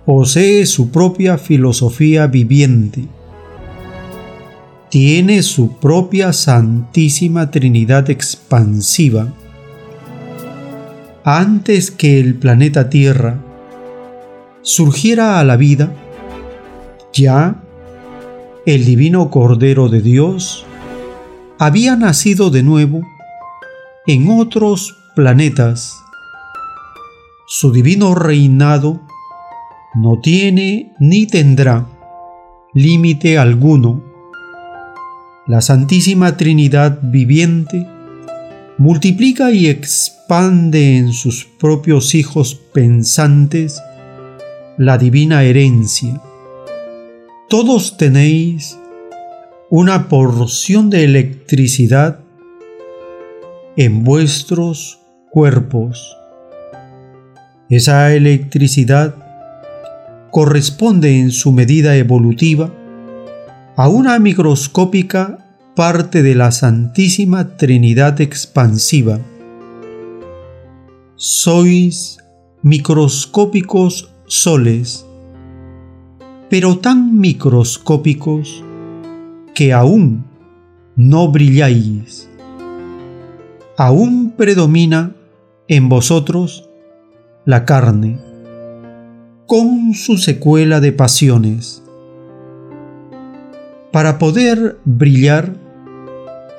posee 0.06 0.66
su 0.66 0.92
propia 0.92 1.38
filosofía 1.38 2.28
viviente, 2.28 3.08
tiene 4.96 5.44
su 5.44 5.74
propia 5.74 6.32
Santísima 6.32 7.52
Trinidad 7.52 8.10
expansiva. 8.10 9.28
Antes 11.26 11.92
que 11.92 12.18
el 12.22 12.36
planeta 12.36 12.90
Tierra 12.90 13.38
surgiera 14.62 15.42
a 15.42 15.44
la 15.44 15.58
vida, 15.58 15.92
ya 17.12 17.62
el 18.66 18.86
divino 18.86 19.30
Cordero 19.30 19.90
de 19.90 20.02
Dios 20.02 20.66
había 21.60 21.98
nacido 21.98 22.50
de 22.50 22.64
nuevo 22.64 23.02
en 24.08 24.30
otros 24.30 24.96
planetas. 25.14 25.94
Su 27.48 27.74
divino 27.74 28.16
reinado 28.16 29.02
no 29.94 30.22
tiene 30.24 30.94
ni 31.02 31.28
tendrá 31.28 31.86
límite 32.74 33.38
alguno 33.38 34.15
la 35.48 35.62
Santísima 35.62 36.38
Trinidad 36.38 37.00
viviente 37.04 37.88
multiplica 38.80 39.52
y 39.52 39.68
expande 39.68 40.98
en 40.98 41.14
sus 41.14 41.46
propios 41.46 42.16
hijos 42.16 42.56
pensantes 42.74 43.80
la 44.78 44.98
divina 44.98 45.44
herencia. 45.44 46.20
Todos 47.48 47.96
tenéis 47.96 48.80
una 49.70 50.10
porción 50.10 50.90
de 50.90 51.04
electricidad 51.04 52.20
en 53.78 54.04
vuestros 54.04 55.00
cuerpos. 55.30 56.18
Esa 57.70 58.14
electricidad 58.16 59.16
corresponde 60.32 61.20
en 61.20 61.30
su 61.32 61.52
medida 61.52 61.96
evolutiva 61.96 62.74
a 63.78 63.90
una 63.90 64.18
microscópica 64.20 65.58
parte 65.76 66.24
de 66.24 66.34
la 66.34 66.52
Santísima 66.52 67.58
Trinidad 67.58 68.22
expansiva. 68.22 69.20
Sois 71.18 72.18
microscópicos 72.62 74.14
soles, 74.28 75.06
pero 76.50 76.78
tan 76.78 77.20
microscópicos 77.20 78.64
que 79.54 79.74
aún 79.74 80.26
no 80.96 81.30
brilláis. 81.30 82.30
Aún 83.78 84.32
predomina 84.38 85.14
en 85.68 85.90
vosotros 85.90 86.70
la 87.44 87.66
carne, 87.66 88.22
con 89.48 89.94
su 89.94 90.18
secuela 90.18 90.80
de 90.80 90.94
pasiones 90.94 91.85
para 93.96 94.20
poder 94.20 94.78
brillar 94.84 95.54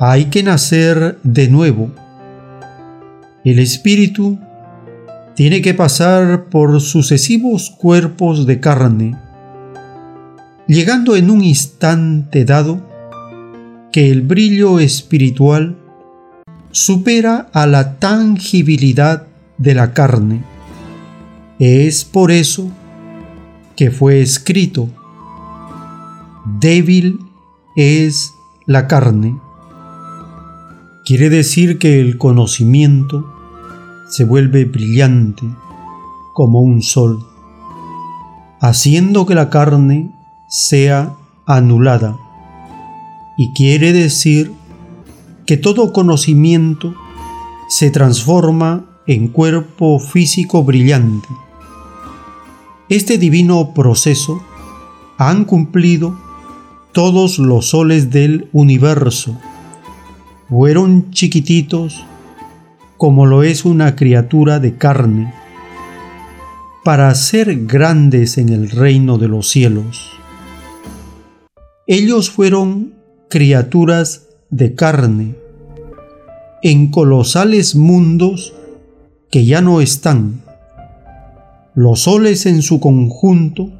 hay 0.00 0.24
que 0.30 0.42
nacer 0.42 1.18
de 1.22 1.48
nuevo. 1.48 1.90
El 3.44 3.58
espíritu 3.58 4.38
tiene 5.34 5.60
que 5.60 5.74
pasar 5.74 6.44
por 6.44 6.80
sucesivos 6.80 7.68
cuerpos 7.68 8.46
de 8.46 8.58
carne, 8.58 9.18
llegando 10.66 11.14
en 11.14 11.30
un 11.30 11.44
instante 11.44 12.46
dado 12.46 12.80
que 13.92 14.10
el 14.10 14.22
brillo 14.22 14.80
espiritual 14.80 15.76
supera 16.70 17.50
a 17.52 17.66
la 17.66 17.98
tangibilidad 17.98 19.26
de 19.58 19.74
la 19.74 19.92
carne. 19.92 20.42
Es 21.58 22.02
por 22.06 22.30
eso 22.30 22.70
que 23.76 23.90
fue 23.90 24.22
escrito, 24.22 24.88
débil 26.58 27.25
es 27.76 28.34
la 28.64 28.88
carne. 28.88 29.38
Quiere 31.04 31.28
decir 31.28 31.78
que 31.78 32.00
el 32.00 32.16
conocimiento 32.16 33.32
se 34.08 34.24
vuelve 34.24 34.64
brillante 34.64 35.44
como 36.34 36.60
un 36.62 36.82
sol, 36.82 37.24
haciendo 38.60 39.26
que 39.26 39.34
la 39.34 39.50
carne 39.50 40.10
sea 40.48 41.14
anulada. 41.46 42.16
Y 43.36 43.52
quiere 43.52 43.92
decir 43.92 44.52
que 45.44 45.58
todo 45.58 45.92
conocimiento 45.92 46.94
se 47.68 47.90
transforma 47.90 48.86
en 49.06 49.28
cuerpo 49.28 49.98
físico 49.98 50.64
brillante. 50.64 51.28
Este 52.88 53.18
divino 53.18 53.74
proceso 53.74 54.40
han 55.18 55.44
cumplido 55.44 56.25
todos 56.96 57.38
los 57.38 57.66
soles 57.66 58.10
del 58.10 58.48
universo. 58.54 59.38
Fueron 60.48 61.10
chiquititos 61.10 62.02
como 62.96 63.26
lo 63.26 63.42
es 63.42 63.66
una 63.66 63.96
criatura 63.96 64.60
de 64.60 64.78
carne, 64.78 65.34
para 66.84 67.14
ser 67.14 67.66
grandes 67.66 68.38
en 68.38 68.48
el 68.48 68.70
reino 68.70 69.18
de 69.18 69.28
los 69.28 69.50
cielos. 69.50 70.08
Ellos 71.86 72.30
fueron 72.30 72.94
criaturas 73.28 74.28
de 74.48 74.74
carne, 74.74 75.34
en 76.62 76.90
colosales 76.90 77.76
mundos 77.76 78.54
que 79.30 79.44
ya 79.44 79.60
no 79.60 79.82
están. 79.82 80.40
Los 81.74 82.04
soles 82.04 82.46
en 82.46 82.62
su 82.62 82.80
conjunto 82.80 83.70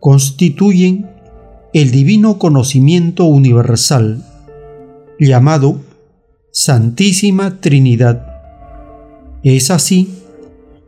constituyen 0.00 1.11
el 1.72 1.90
divino 1.90 2.38
conocimiento 2.38 3.24
universal, 3.24 4.24
llamado 5.18 5.80
Santísima 6.50 7.60
Trinidad. 7.60 8.26
Es 9.42 9.70
así 9.70 10.14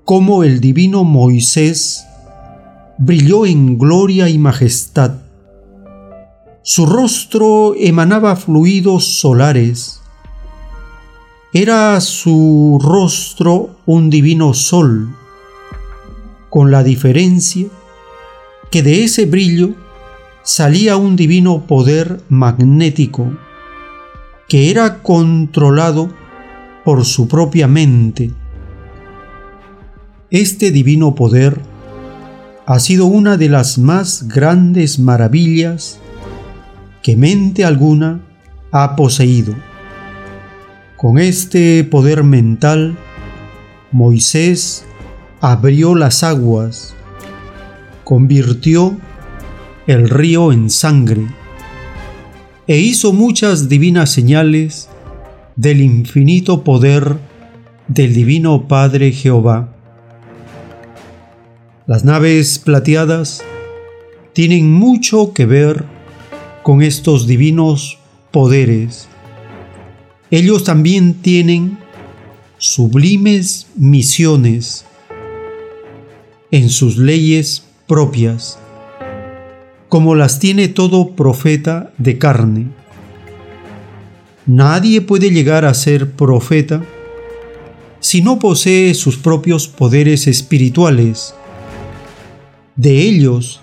como 0.05 0.44
el 0.44 0.61
divino 0.61 1.05
Moisés 1.05 2.05
brilló 2.99 3.47
en 3.47 3.79
gloria 3.79 4.29
y 4.29 4.38
majestad. 4.38 5.23
Su 6.62 6.87
rostro 6.87 7.75
emanaba 7.77 8.37
fluidos 8.37 9.18
solares 9.18 10.01
era 11.57 12.01
su 12.01 12.81
rostro 12.83 13.77
un 13.87 14.11
divino 14.11 14.55
sol, 14.55 15.14
con 16.51 16.73
la 16.73 16.83
diferencia 16.83 17.68
que 18.73 18.83
de 18.83 19.05
ese 19.05 19.27
brillo 19.27 19.77
salía 20.45 20.99
un 20.99 21.17
divino 21.17 21.67
poder 21.67 22.21
magnético 22.29 23.35
que 24.47 24.71
era 24.71 25.03
controlado 25.03 26.11
por 26.85 27.07
su 27.07 27.27
propia 27.29 27.67
mente. 27.67 28.31
Este 30.31 30.71
divino 30.71 31.15
poder 31.15 31.61
ha 32.67 32.79
sido 32.79 33.07
una 33.07 33.39
de 33.39 33.49
las 33.49 33.79
más 33.79 34.29
grandes 34.29 34.99
maravillas 34.99 35.99
que 37.03 37.17
mente 37.17 37.65
alguna 37.65 38.21
ha 38.71 38.97
poseído. 38.97 39.55
Con 40.97 41.19
este 41.19 41.85
poder 41.85 42.23
mental, 42.23 42.99
Moisés 43.93 44.85
abrió 45.41 45.95
las 45.95 46.23
aguas, 46.23 46.95
convirtió 48.05 48.99
el 49.87 50.09
río 50.09 50.53
en 50.53 50.70
sangre 50.70 51.27
e 52.66 52.79
hizo 52.79 53.12
muchas 53.12 53.68
divinas 53.68 54.11
señales 54.11 54.88
del 55.57 55.81
infinito 55.81 56.64
poder 56.64 57.18
del 57.88 58.14
Divino 58.14 58.66
Padre 58.66 59.12
Jehová. 59.12 59.75
Las 61.87 62.05
naves 62.05 62.59
plateadas 62.59 63.42
tienen 64.33 64.73
mucho 64.73 65.33
que 65.33 65.44
ver 65.47 65.85
con 66.62 66.83
estos 66.83 67.27
divinos 67.27 67.99
poderes 68.31 69.09
ellos 70.35 70.64
también 70.64 71.14
tienen 71.14 71.79
sublimes 72.59 73.68
misiones 73.77 74.85
en 76.51 76.70
sus 76.70 76.97
leyes 76.97 77.62
propias, 77.87 78.59
como 79.95 80.17
las 80.17 80.41
tiene 80.41 80.67
todo 80.67 81.15
profeta 81.15 81.93
de 81.99 82.19
carne. 82.19 82.67
Nadie 84.45 85.01
puede 85.03 85.31
llegar 85.31 85.65
a 85.65 85.73
ser 85.73 86.11
profeta 86.11 86.83
si 88.01 88.21
no 88.21 88.41
posee 88.41 88.93
sus 88.95 89.17
propios 89.17 89.69
poderes 89.69 90.27
espirituales. 90.27 91.37
De 92.75 93.03
ellos 93.03 93.61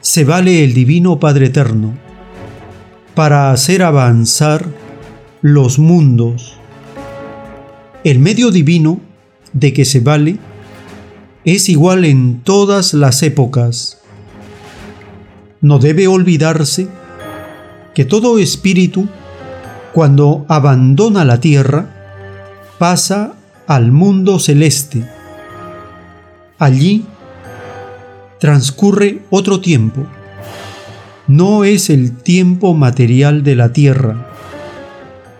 se 0.00 0.24
vale 0.24 0.64
el 0.64 0.74
Divino 0.74 1.20
Padre 1.20 1.46
Eterno 1.46 1.96
para 3.14 3.52
hacer 3.52 3.84
avanzar 3.84 4.66
los 5.42 5.78
mundos. 5.78 6.58
El 8.02 8.18
medio 8.18 8.50
divino 8.50 9.00
de 9.52 9.72
que 9.72 9.84
se 9.84 10.00
vale 10.00 10.38
es 11.44 11.68
igual 11.68 12.04
en 12.04 12.40
todas 12.42 12.94
las 12.94 13.22
épocas. 13.22 13.95
No 15.60 15.78
debe 15.78 16.06
olvidarse 16.06 16.88
que 17.94 18.04
todo 18.04 18.38
espíritu, 18.38 19.08
cuando 19.92 20.44
abandona 20.48 21.24
la 21.24 21.40
tierra, 21.40 21.86
pasa 22.78 23.34
al 23.66 23.90
mundo 23.90 24.38
celeste. 24.38 25.08
Allí 26.58 27.04
transcurre 28.38 29.22
otro 29.30 29.60
tiempo. 29.60 30.06
No 31.26 31.64
es 31.64 31.90
el 31.90 32.16
tiempo 32.16 32.74
material 32.74 33.42
de 33.42 33.56
la 33.56 33.72
tierra 33.72 34.32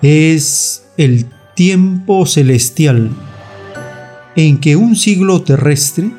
es 0.03 0.85
el 0.97 1.27
tiempo 1.55 2.27
celestial 2.27 3.11
en 4.37 4.59
que 4.59 4.77
un 4.77 4.95
siglo 4.95 5.43
terrestre 5.43 6.11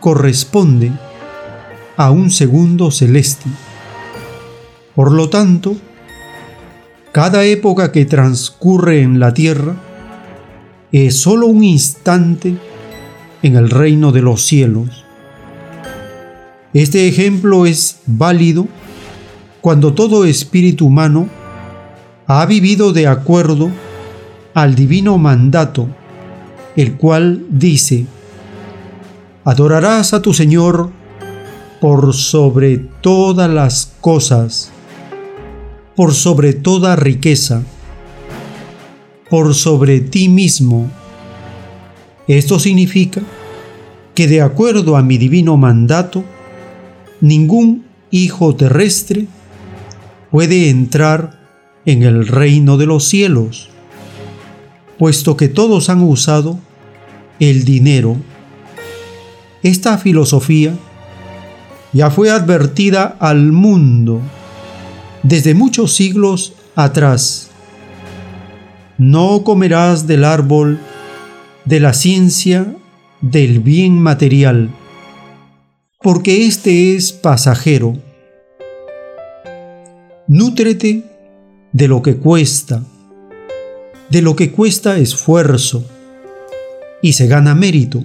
corresponde 0.00 0.92
a 1.96 2.10
un 2.10 2.30
segundo 2.30 2.90
celeste. 2.90 3.48
Por 4.94 5.12
lo 5.12 5.28
tanto, 5.28 5.76
cada 7.12 7.44
época 7.44 7.92
que 7.92 8.04
transcurre 8.04 9.02
en 9.02 9.20
la 9.20 9.34
tierra 9.34 9.76
es 10.92 11.20
sólo 11.20 11.46
un 11.46 11.64
instante 11.64 12.56
en 13.42 13.56
el 13.56 13.70
reino 13.70 14.12
de 14.12 14.22
los 14.22 14.42
cielos. 14.42 15.04
Este 16.72 17.06
ejemplo 17.06 17.66
es 17.66 18.00
válido 18.06 18.66
cuando 19.60 19.94
todo 19.94 20.24
espíritu 20.24 20.86
humano 20.86 21.28
ha 22.26 22.44
vivido 22.46 22.92
de 22.92 23.06
acuerdo 23.06 23.70
al 24.54 24.74
divino 24.74 25.18
mandato, 25.18 25.88
el 26.76 26.96
cual 26.96 27.44
dice, 27.50 28.06
adorarás 29.44 30.14
a 30.14 30.22
tu 30.22 30.32
Señor 30.32 30.90
por 31.80 32.14
sobre 32.14 32.78
todas 32.78 33.50
las 33.50 33.92
cosas, 34.00 34.70
por 35.96 36.14
sobre 36.14 36.52
toda 36.52 36.96
riqueza, 36.96 37.62
por 39.28 39.54
sobre 39.54 40.00
ti 40.00 40.28
mismo. 40.28 40.90
Esto 42.26 42.58
significa 42.58 43.22
que 44.14 44.28
de 44.28 44.40
acuerdo 44.40 44.96
a 44.96 45.02
mi 45.02 45.18
divino 45.18 45.56
mandato, 45.56 46.24
ningún 47.20 47.84
hijo 48.10 48.54
terrestre 48.54 49.26
puede 50.30 50.70
entrar 50.70 51.40
en 51.84 52.02
el 52.02 52.26
reino 52.26 52.76
de 52.76 52.86
los 52.86 53.04
cielos, 53.04 53.68
puesto 54.98 55.36
que 55.36 55.48
todos 55.48 55.90
han 55.90 56.02
usado 56.02 56.58
el 57.40 57.64
dinero. 57.64 58.16
Esta 59.62 59.98
filosofía 59.98 60.74
ya 61.94 62.10
fue 62.10 62.28
advertida 62.28 63.16
al 63.20 63.52
mundo 63.52 64.20
desde 65.22 65.54
muchos 65.54 65.94
siglos 65.94 66.52
atrás. 66.74 67.50
No 68.98 69.44
comerás 69.44 70.06
del 70.06 70.24
árbol 70.24 70.78
de 71.64 71.80
la 71.80 71.94
ciencia 71.94 72.74
del 73.20 73.60
bien 73.60 73.98
material, 73.98 74.70
porque 76.02 76.46
éste 76.46 76.94
es 76.96 77.12
pasajero. 77.12 77.96
Nútrete 80.26 81.04
de 81.72 81.88
lo 81.88 82.02
que 82.02 82.16
cuesta, 82.16 82.82
de 84.10 84.20
lo 84.20 84.34
que 84.34 84.50
cuesta 84.50 84.98
esfuerzo 84.98 85.86
y 87.02 87.12
se 87.12 87.28
gana 87.28 87.54
mérito. 87.54 88.04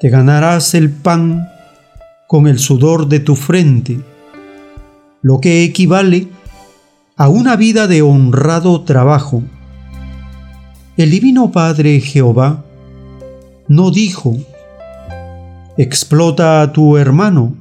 Te 0.00 0.08
ganarás 0.08 0.74
el 0.74 0.90
pan 0.90 1.48
con 2.28 2.46
el 2.46 2.58
sudor 2.58 3.08
de 3.08 3.20
tu 3.20 3.34
frente, 3.34 3.98
lo 5.22 5.40
que 5.40 5.64
equivale 5.64 6.28
a 7.16 7.30
una 7.30 7.56
vida 7.56 7.88
de 7.88 8.02
honrado 8.02 8.82
trabajo. 8.82 9.42
El 10.98 11.10
Divino 11.10 11.50
Padre 11.52 12.00
Jehová 12.00 12.64
no 13.66 13.90
dijo, 13.90 14.36
explota 15.78 16.60
a 16.60 16.70
tu 16.70 16.98
hermano, 16.98 17.54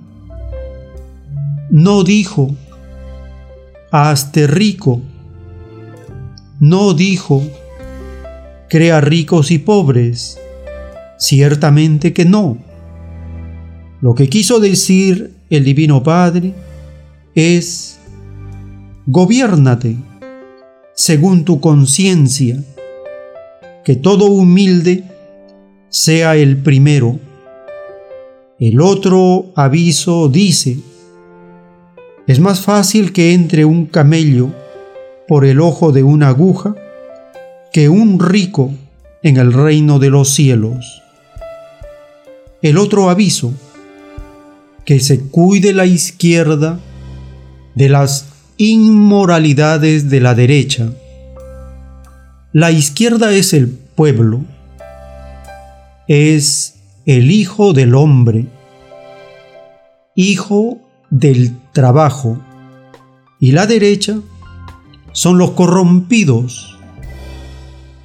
no 1.69 2.03
dijo, 2.03 2.53
hazte 3.89 4.47
rico, 4.47 5.01
no 6.59 6.93
dijo, 6.93 7.41
crea 8.67 8.99
ricos 8.99 9.49
y 9.49 9.59
pobres, 9.59 10.37
ciertamente 11.17 12.11
que 12.11 12.25
no. 12.25 12.66
Lo 14.01 14.13
que 14.13 14.29
quiso 14.29 14.59
decir 14.59 15.33
el 15.49 15.63
Divino 15.63 16.03
Padre 16.03 16.53
es, 17.33 17.99
gobiérnate 19.05 19.97
según 20.93 21.45
tu 21.45 21.59
conciencia, 21.59 22.63
que 23.83 23.95
todo 23.95 24.25
humilde 24.25 25.03
sea 25.89 26.35
el 26.35 26.57
primero. 26.57 27.19
El 28.59 28.81
otro 28.81 29.51
aviso 29.55 30.27
dice, 30.27 30.79
es 32.27 32.39
más 32.39 32.61
fácil 32.61 33.13
que 33.13 33.33
entre 33.33 33.63
un 33.63 33.85
camello 33.85 34.51
por 35.27 35.45
el 35.45 35.61
ojo 35.61 35.91
de 35.91 36.03
una 36.03 36.29
aguja 36.29 36.75
que 37.71 37.89
un 37.89 38.19
rico 38.19 38.71
en 39.23 39.37
el 39.37 39.53
reino 39.53 39.99
de 39.99 40.09
los 40.09 40.29
cielos. 40.29 41.03
El 42.61 42.77
otro 42.77 43.09
aviso, 43.09 43.53
que 44.87 45.01
se 45.01 45.19
cuide 45.19 45.73
la 45.73 45.85
izquierda 45.85 46.79
de 47.75 47.89
las 47.89 48.29
inmoralidades 48.55 50.09
de 50.09 50.21
la 50.21 50.33
derecha. 50.33 50.93
La 52.53 52.71
izquierda 52.71 53.33
es 53.33 53.53
el 53.53 53.67
pueblo, 53.67 54.45
es 56.07 56.75
el 57.05 57.31
Hijo 57.31 57.73
del 57.73 57.95
Hombre, 57.95 58.47
Hijo 60.15 60.79
del 61.09 61.57
trabajo, 61.73 62.41
y 63.41 63.51
la 63.51 63.67
derecha 63.67 64.21
son 65.11 65.37
los 65.37 65.51
corrompidos 65.51 66.77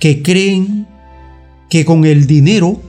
que 0.00 0.20
creen 0.20 0.88
que 1.70 1.84
con 1.84 2.04
el 2.06 2.26
dinero 2.26 2.80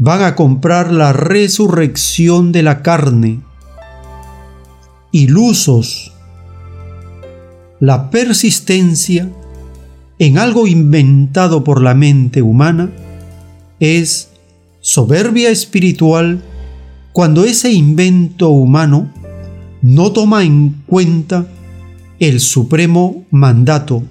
van 0.00 0.22
a 0.22 0.34
comprar 0.34 0.90
la 0.90 1.12
resurrección 1.12 2.52
de 2.52 2.62
la 2.62 2.82
carne. 2.82 3.40
Ilusos. 5.12 6.12
La 7.80 8.10
persistencia 8.10 9.30
en 10.18 10.38
algo 10.38 10.66
inventado 10.66 11.64
por 11.64 11.82
la 11.82 11.94
mente 11.94 12.40
humana 12.40 12.90
es 13.78 14.30
soberbia 14.80 15.50
espiritual 15.50 16.42
cuando 17.12 17.44
ese 17.44 17.70
invento 17.70 18.48
humano 18.48 19.12
no 19.82 20.12
toma 20.12 20.44
en 20.44 20.82
cuenta 20.86 21.46
el 22.18 22.40
supremo 22.40 23.26
mandato. 23.30 24.02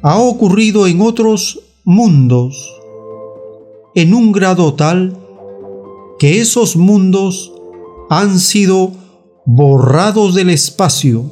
Ha 0.00 0.16
ocurrido 0.16 0.86
en 0.86 1.02
otros 1.02 1.60
mundos 1.84 2.76
en 3.96 4.12
un 4.12 4.30
grado 4.30 4.74
tal 4.74 5.18
que 6.18 6.38
esos 6.38 6.76
mundos 6.76 7.50
han 8.10 8.38
sido 8.38 8.92
borrados 9.46 10.34
del 10.34 10.50
espacio. 10.50 11.24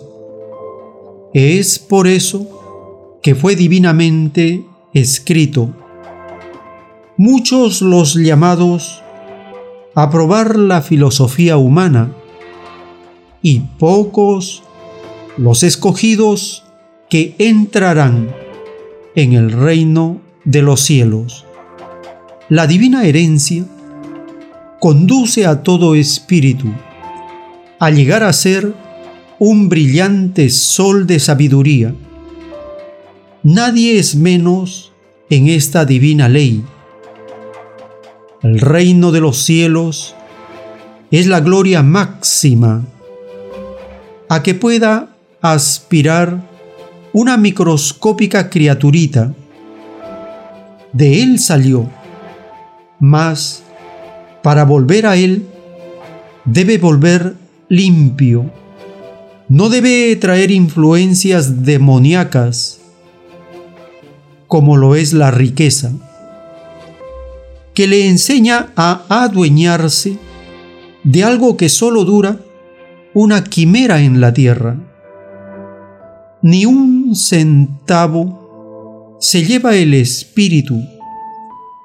Es 1.34 1.78
por 1.78 2.06
eso 2.06 3.18
que 3.22 3.34
fue 3.34 3.54
divinamente 3.54 4.64
escrito. 4.94 5.74
Muchos 7.18 7.82
los 7.82 8.14
llamados 8.14 9.02
a 9.94 10.10
probar 10.10 10.58
la 10.58 10.80
filosofía 10.80 11.58
humana 11.58 12.16
y 13.42 13.60
pocos 13.78 14.62
los 15.36 15.62
escogidos 15.62 16.64
que 17.10 17.34
entrarán 17.38 18.34
en 19.14 19.34
el 19.34 19.52
reino 19.52 20.22
de 20.44 20.62
los 20.62 20.80
cielos. 20.80 21.44
La 22.50 22.66
divina 22.66 23.04
herencia 23.06 23.64
conduce 24.78 25.46
a 25.46 25.62
todo 25.62 25.94
espíritu 25.94 26.68
a 27.78 27.90
llegar 27.90 28.22
a 28.22 28.34
ser 28.34 28.74
un 29.38 29.70
brillante 29.70 30.50
sol 30.50 31.06
de 31.06 31.20
sabiduría. 31.20 31.94
Nadie 33.42 33.98
es 33.98 34.14
menos 34.14 34.92
en 35.30 35.48
esta 35.48 35.86
divina 35.86 36.28
ley. 36.28 36.62
El 38.42 38.60
reino 38.60 39.10
de 39.10 39.20
los 39.22 39.38
cielos 39.38 40.14
es 41.10 41.26
la 41.26 41.40
gloria 41.40 41.82
máxima 41.82 42.84
a 44.28 44.42
que 44.42 44.52
pueda 44.54 45.16
aspirar 45.40 46.46
una 47.14 47.38
microscópica 47.38 48.50
criaturita. 48.50 49.32
De 50.92 51.22
él 51.22 51.38
salió, 51.38 51.88
mas 53.04 53.62
para 54.42 54.64
volver 54.64 55.06
a 55.06 55.16
él 55.16 55.46
debe 56.44 56.78
volver 56.78 57.34
limpio. 57.68 58.50
No 59.48 59.68
debe 59.68 60.16
traer 60.16 60.50
influencias 60.50 61.64
demoníacas 61.64 62.80
como 64.48 64.76
lo 64.76 64.94
es 64.94 65.12
la 65.12 65.30
riqueza, 65.30 65.92
que 67.74 67.86
le 67.86 68.08
enseña 68.08 68.68
a 68.76 69.02
adueñarse 69.08 70.16
de 71.02 71.24
algo 71.24 71.56
que 71.56 71.68
solo 71.68 72.04
dura 72.04 72.38
una 73.12 73.44
quimera 73.44 74.00
en 74.00 74.20
la 74.20 74.32
tierra 74.32 74.76
ni 76.44 76.66
un 76.66 77.16
centavo 77.16 79.16
se 79.18 79.44
lleva 79.44 79.76
el 79.76 79.94
espíritu 79.94 80.78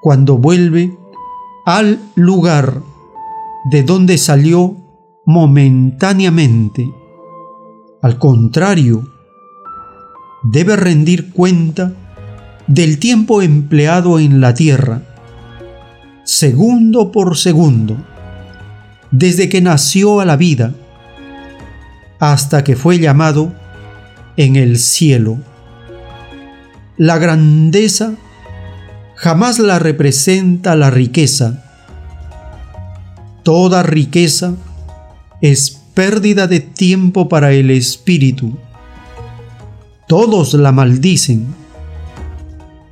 cuando 0.01 0.37
vuelve 0.37 0.91
al 1.69 1.99
lugar 2.15 2.81
de 3.69 3.83
donde 3.83 4.17
salió 4.17 4.75
momentáneamente. 5.23 6.91
Al 8.01 8.17
contrario, 8.17 9.07
debe 10.41 10.75
rendir 10.75 11.31
cuenta 11.31 11.93
del 12.65 12.97
tiempo 12.97 13.43
empleado 13.43 14.17
en 14.17 14.41
la 14.41 14.55
tierra, 14.55 15.03
segundo 16.23 17.11
por 17.11 17.37
segundo, 17.37 17.97
desde 19.11 19.47
que 19.47 19.61
nació 19.61 20.21
a 20.21 20.25
la 20.25 20.37
vida 20.37 20.73
hasta 22.19 22.63
que 22.63 22.75
fue 22.75 22.97
llamado 22.97 23.53
en 24.37 24.55
el 24.55 24.79
cielo. 24.79 25.37
La 26.97 27.19
grandeza 27.19 28.15
jamás 29.19 29.59
la 29.59 29.79
representa 29.79 30.77
la 30.77 30.89
riqueza. 30.89 31.61
Toda 33.43 33.83
riqueza 33.83 34.53
es 35.41 35.71
pérdida 35.93 36.47
de 36.47 36.61
tiempo 36.61 37.27
para 37.27 37.51
el 37.51 37.69
espíritu. 37.69 38.57
Todos 40.07 40.53
la 40.53 40.71
maldicen 40.71 41.53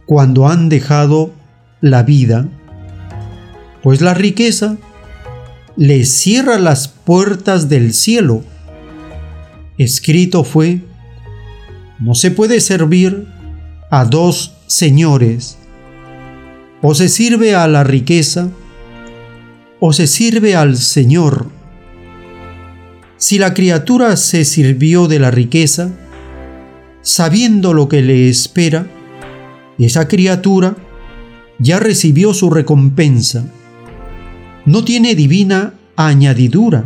cuando 0.06 0.50
han 0.50 0.68
dejado 0.68 1.32
la 1.80 2.04
vida, 2.04 2.46
pues 3.82 4.02
la 4.02 4.14
riqueza 4.14 4.76
le 5.78 6.04
cierra 6.04 6.60
las 6.60 6.90
puertas 6.90 7.70
del 7.70 7.94
cielo. 7.94 8.44
Escrito 9.78 10.44
fue 10.44 10.82
no 12.00 12.16
se 12.16 12.32
puede 12.32 12.60
servir 12.60 13.28
a 13.90 14.04
dos 14.04 14.56
señores. 14.68 15.58
O 16.82 16.94
se 16.94 17.10
sirve 17.10 17.56
a 17.56 17.68
la 17.68 17.84
riqueza 17.84 18.50
o 19.80 19.94
se 19.94 20.08
sirve 20.08 20.56
al 20.56 20.78
Señor. 20.78 21.48
Si 23.18 23.38
la 23.38 23.54
criatura 23.54 24.16
se 24.16 24.46
sirvió 24.46 25.08
de 25.08 25.20
la 25.20 25.32
riqueza, 25.32 25.92
sabiendo 27.02 27.74
lo 27.74 27.88
que 27.88 28.02
le 28.02 28.30
espera, 28.30 28.88
esa 29.78 30.08
criatura 30.08 30.76
ya 31.60 31.80
recibió 31.80 32.34
su 32.34 32.50
recompensa. 32.50 33.46
No 34.66 34.84
tiene 34.84 35.16
divina 35.16 35.74
añadidura. 35.96 36.84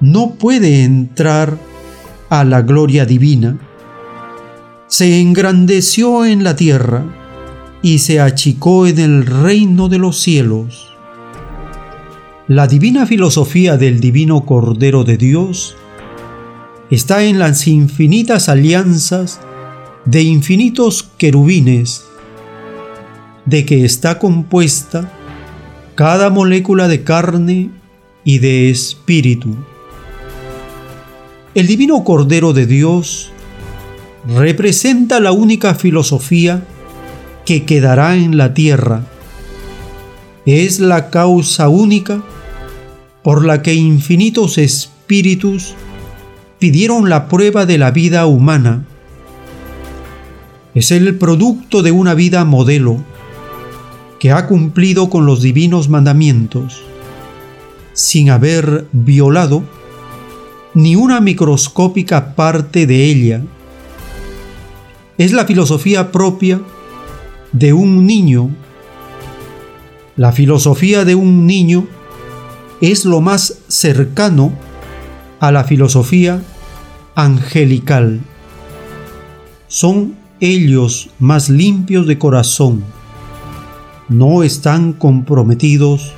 No 0.00 0.34
puede 0.34 0.84
entrar 0.84 1.58
a 2.28 2.44
la 2.44 2.62
gloria 2.62 3.06
divina 3.06 3.58
se 4.88 5.20
engrandeció 5.20 6.24
en 6.24 6.44
la 6.44 6.54
tierra 6.54 7.04
y 7.86 8.00
se 8.00 8.18
achicó 8.18 8.88
en 8.88 8.98
el 8.98 9.26
reino 9.26 9.88
de 9.88 9.98
los 9.98 10.18
cielos. 10.18 10.88
La 12.48 12.66
divina 12.66 13.06
filosofía 13.06 13.76
del 13.76 14.00
divino 14.00 14.44
Cordero 14.44 15.04
de 15.04 15.16
Dios 15.16 15.76
está 16.90 17.22
en 17.22 17.38
las 17.38 17.68
infinitas 17.68 18.48
alianzas 18.48 19.40
de 20.04 20.22
infinitos 20.22 21.08
querubines, 21.16 22.02
de 23.44 23.64
que 23.64 23.84
está 23.84 24.18
compuesta 24.18 25.12
cada 25.94 26.28
molécula 26.28 26.88
de 26.88 27.04
carne 27.04 27.70
y 28.24 28.40
de 28.40 28.68
espíritu. 28.68 29.54
El 31.54 31.68
divino 31.68 32.02
Cordero 32.02 32.52
de 32.52 32.66
Dios 32.66 33.30
representa 34.26 35.20
la 35.20 35.30
única 35.30 35.76
filosofía 35.76 36.66
que 37.46 37.64
quedará 37.64 38.16
en 38.16 38.36
la 38.36 38.52
tierra. 38.52 39.02
Es 40.44 40.80
la 40.80 41.10
causa 41.10 41.68
única 41.68 42.22
por 43.22 43.44
la 43.46 43.62
que 43.62 43.74
infinitos 43.74 44.58
espíritus 44.58 45.74
pidieron 46.58 47.08
la 47.08 47.28
prueba 47.28 47.64
de 47.64 47.78
la 47.78 47.92
vida 47.92 48.26
humana. 48.26 48.84
Es 50.74 50.90
el 50.90 51.16
producto 51.16 51.82
de 51.82 51.92
una 51.92 52.14
vida 52.14 52.44
modelo 52.44 53.02
que 54.18 54.32
ha 54.32 54.46
cumplido 54.46 55.08
con 55.08 55.24
los 55.24 55.40
divinos 55.40 55.88
mandamientos, 55.88 56.82
sin 57.92 58.30
haber 58.30 58.86
violado 58.92 59.62
ni 60.74 60.96
una 60.96 61.20
microscópica 61.20 62.34
parte 62.34 62.86
de 62.86 63.04
ella. 63.04 63.42
Es 65.16 65.32
la 65.32 65.44
filosofía 65.46 66.12
propia 66.12 66.60
de 67.52 67.72
un 67.72 68.06
niño. 68.06 68.50
La 70.16 70.32
filosofía 70.32 71.04
de 71.04 71.14
un 71.14 71.46
niño 71.46 71.86
es 72.80 73.04
lo 73.04 73.20
más 73.20 73.58
cercano 73.68 74.52
a 75.40 75.52
la 75.52 75.64
filosofía 75.64 76.42
angelical. 77.14 78.20
Son 79.68 80.16
ellos 80.40 81.10
más 81.18 81.48
limpios 81.48 82.06
de 82.06 82.18
corazón. 82.18 82.84
No 84.08 84.42
están 84.42 84.92
comprometidos 84.92 86.12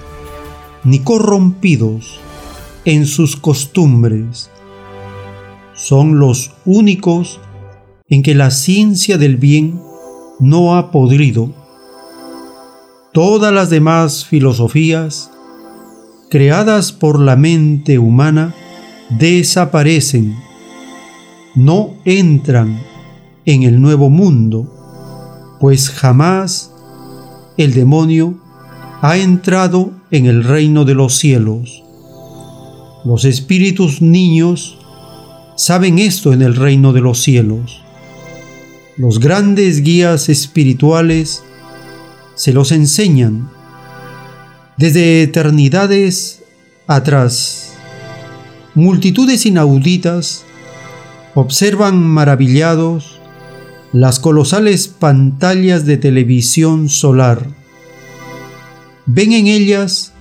ni 0.84 1.00
corrompidos 1.00 2.20
en 2.84 3.06
sus 3.06 3.36
costumbres. 3.36 4.50
Son 5.74 6.18
los 6.18 6.52
únicos 6.64 7.40
en 8.08 8.22
que 8.22 8.34
la 8.34 8.50
ciencia 8.50 9.18
del 9.18 9.36
bien 9.36 9.80
no 10.38 10.76
ha 10.76 10.90
podrido. 10.90 11.50
Todas 13.12 13.52
las 13.52 13.70
demás 13.70 14.24
filosofías, 14.24 15.30
creadas 16.30 16.92
por 16.92 17.18
la 17.18 17.36
mente 17.36 17.98
humana, 17.98 18.54
desaparecen, 19.10 20.36
no 21.54 21.94
entran 22.04 22.80
en 23.44 23.62
el 23.62 23.80
nuevo 23.80 24.10
mundo, 24.10 25.56
pues 25.60 25.90
jamás 25.90 26.72
el 27.56 27.74
demonio 27.74 28.38
ha 29.00 29.16
entrado 29.16 29.90
en 30.10 30.26
el 30.26 30.44
reino 30.44 30.84
de 30.84 30.94
los 30.94 31.16
cielos. 31.16 31.82
Los 33.04 33.24
espíritus 33.24 34.02
niños 34.02 34.78
saben 35.56 35.98
esto 35.98 36.32
en 36.32 36.42
el 36.42 36.54
reino 36.54 36.92
de 36.92 37.00
los 37.00 37.20
cielos. 37.20 37.82
Los 38.98 39.20
grandes 39.20 39.82
guías 39.82 40.28
espirituales 40.28 41.42
se 42.34 42.52
los 42.52 42.72
enseñan 42.72 43.48
desde 44.76 45.22
eternidades 45.22 46.42
atrás 46.86 47.68
multitudes 48.78 49.44
inauditas 49.44 50.44
observan 51.34 52.00
maravillados 52.00 53.18
las 53.92 54.20
colosales 54.20 54.86
pantallas 54.86 55.84
de 55.84 55.96
televisión 55.96 56.88
solar. 56.88 57.44
Ven 59.06 59.32
en 59.32 59.46
ellas 59.48 60.12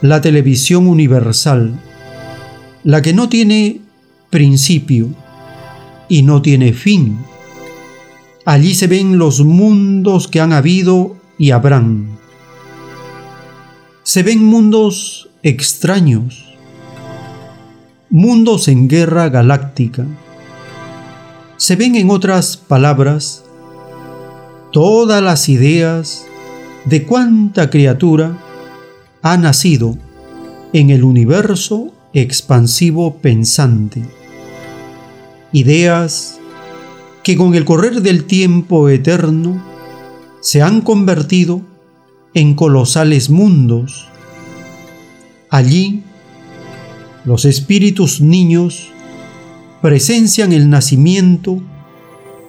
la 0.00 0.20
televisión 0.20 0.88
universal, 0.88 1.80
la 2.82 3.00
que 3.00 3.12
no 3.12 3.28
tiene 3.28 3.80
principio 4.30 5.10
y 6.08 6.22
no 6.22 6.42
tiene 6.42 6.72
fin. 6.72 7.18
Allí 8.44 8.74
se 8.74 8.86
ven 8.86 9.18
los 9.18 9.40
mundos 9.40 10.28
que 10.28 10.40
han 10.40 10.52
habido 10.52 11.16
y 11.38 11.52
habrán. 11.52 12.18
Se 14.02 14.22
ven 14.22 14.44
mundos 14.44 15.30
extraños, 15.42 16.54
mundos 18.10 18.68
en 18.68 18.86
guerra 18.86 19.30
galáctica. 19.30 20.04
Se 21.56 21.76
ven 21.76 21.94
en 21.96 22.10
otras 22.10 22.58
palabras 22.58 23.44
todas 24.72 25.22
las 25.22 25.48
ideas 25.48 26.26
de 26.84 27.04
cuánta 27.04 27.70
criatura 27.70 28.38
ha 29.22 29.38
nacido 29.38 29.96
en 30.74 30.90
el 30.90 31.02
universo 31.02 31.94
expansivo 32.12 33.14
pensante. 33.14 34.02
Ideas 35.52 36.40
que 37.24 37.36
con 37.36 37.54
el 37.54 37.64
correr 37.64 38.02
del 38.02 38.24
tiempo 38.24 38.90
eterno 38.90 39.60
se 40.40 40.60
han 40.60 40.82
convertido 40.82 41.62
en 42.34 42.54
colosales 42.54 43.30
mundos. 43.30 44.08
Allí 45.48 46.02
los 47.24 47.46
espíritus 47.46 48.20
niños 48.20 48.90
presencian 49.80 50.52
el 50.52 50.68
nacimiento, 50.68 51.62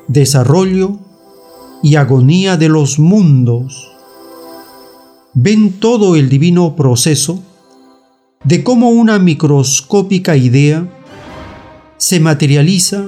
desarrollo 0.09 0.99
y 1.81 1.95
agonía 1.95 2.57
de 2.57 2.67
los 2.67 2.99
mundos. 2.99 3.93
Ven 5.33 5.79
todo 5.79 6.17
el 6.17 6.27
divino 6.27 6.75
proceso 6.75 7.41
de 8.43 8.61
cómo 8.63 8.89
una 8.89 9.19
microscópica 9.19 10.35
idea 10.35 10.89
se 11.97 12.19
materializa 12.19 13.05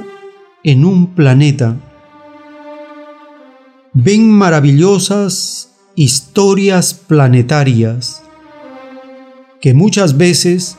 en 0.68 0.84
un 0.84 1.08
planeta. 1.16 1.78
Ven 3.94 4.30
maravillosas 4.30 5.72
historias 5.96 6.94
planetarias 6.94 8.22
que 9.62 9.74
muchas 9.74 10.18
veces 10.18 10.78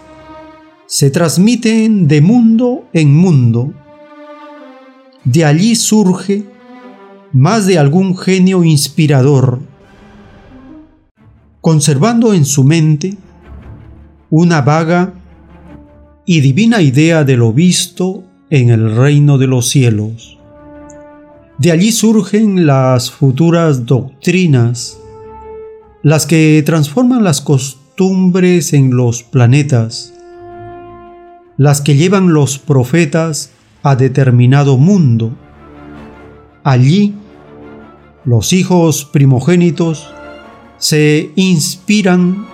se 0.86 1.10
transmiten 1.10 2.06
de 2.06 2.20
mundo 2.20 2.84
en 2.92 3.16
mundo. 3.16 3.72
De 5.24 5.46
allí 5.46 5.74
surge 5.74 6.44
más 7.32 7.64
de 7.64 7.78
algún 7.78 8.14
genio 8.14 8.64
inspirador, 8.64 9.58
conservando 11.62 12.34
en 12.34 12.44
su 12.44 12.62
mente 12.62 13.16
una 14.28 14.60
vaga 14.60 15.14
y 16.26 16.42
divina 16.42 16.82
idea 16.82 17.24
de 17.24 17.38
lo 17.38 17.54
visto 17.54 18.27
en 18.50 18.70
el 18.70 18.96
reino 18.96 19.38
de 19.38 19.46
los 19.46 19.68
cielos. 19.68 20.38
De 21.58 21.72
allí 21.72 21.92
surgen 21.92 22.66
las 22.66 23.10
futuras 23.10 23.84
doctrinas, 23.84 24.98
las 26.02 26.26
que 26.26 26.62
transforman 26.64 27.24
las 27.24 27.40
costumbres 27.40 28.72
en 28.72 28.96
los 28.96 29.22
planetas, 29.22 30.14
las 31.56 31.80
que 31.80 31.96
llevan 31.96 32.32
los 32.32 32.58
profetas 32.58 33.50
a 33.82 33.96
determinado 33.96 34.78
mundo. 34.78 35.36
Allí, 36.62 37.14
los 38.24 38.52
hijos 38.52 39.04
primogénitos 39.04 40.08
se 40.78 41.32
inspiran 41.34 42.46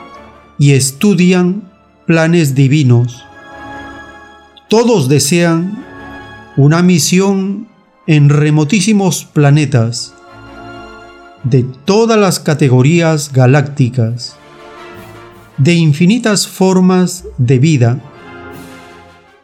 y 0.58 0.72
estudian 0.72 1.70
planes 2.06 2.54
divinos. 2.54 3.22
Todos 4.76 5.08
desean 5.08 5.84
una 6.56 6.82
misión 6.82 7.68
en 8.08 8.28
remotísimos 8.28 9.24
planetas 9.24 10.14
de 11.44 11.62
todas 11.84 12.18
las 12.18 12.40
categorías 12.40 13.32
galácticas, 13.32 14.34
de 15.58 15.74
infinitas 15.74 16.48
formas 16.48 17.24
de 17.38 17.60
vida 17.60 18.00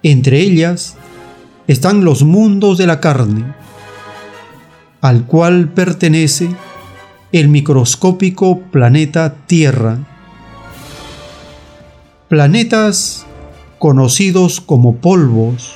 entre 0.02 0.40
ellas 0.40 0.96
están 1.68 2.04
los 2.04 2.24
mundos 2.24 2.76
de 2.76 2.88
la 2.88 2.98
carne, 2.98 3.54
al 5.00 5.26
cual 5.26 5.68
pertenece 5.68 6.48
el 7.30 7.48
microscópico 7.48 8.58
planeta 8.72 9.36
Tierra. 9.46 9.96
Planetas 12.26 13.26
conocidos 13.80 14.60
como 14.60 14.96
polvos. 14.96 15.74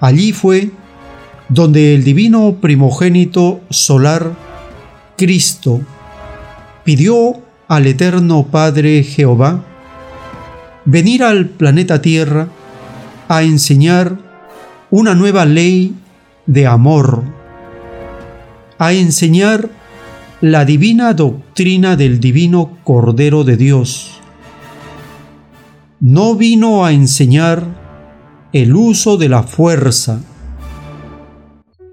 Allí 0.00 0.32
fue 0.32 0.72
donde 1.48 1.94
el 1.94 2.02
divino 2.02 2.56
primogénito 2.60 3.60
solar, 3.70 4.32
Cristo, 5.16 5.80
pidió 6.84 7.40
al 7.68 7.86
eterno 7.86 8.48
Padre 8.50 9.04
Jehová 9.04 9.64
venir 10.84 11.22
al 11.22 11.46
planeta 11.46 12.02
Tierra 12.02 12.48
a 13.28 13.44
enseñar 13.44 14.18
una 14.90 15.14
nueva 15.14 15.44
ley 15.44 15.94
de 16.46 16.66
amor, 16.66 17.22
a 18.78 18.92
enseñar 18.92 19.70
la 20.40 20.64
divina 20.64 21.14
doctrina 21.14 21.94
del 21.94 22.18
divino 22.18 22.78
Cordero 22.82 23.44
de 23.44 23.56
Dios. 23.56 24.17
No 26.00 26.36
vino 26.36 26.84
a 26.84 26.92
enseñar 26.92 27.64
el 28.52 28.76
uso 28.76 29.16
de 29.16 29.28
la 29.28 29.42
fuerza, 29.42 30.20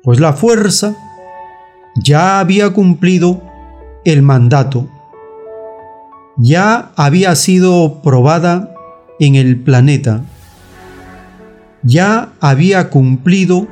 pues 0.04 0.20
la 0.20 0.34
fuerza 0.34 0.96
ya 2.04 2.40
había 2.40 2.72
cumplido 2.72 3.42
el 4.04 4.22
mandato, 4.22 4.88
ya 6.38 6.92
había 6.96 7.36
sido 7.36 8.04
probada 8.04 8.76
en 9.20 9.34
el 9.34 9.60
planeta, 9.60 10.24
ya 11.82 12.34
había 12.40 12.92
cumplido 12.92 13.68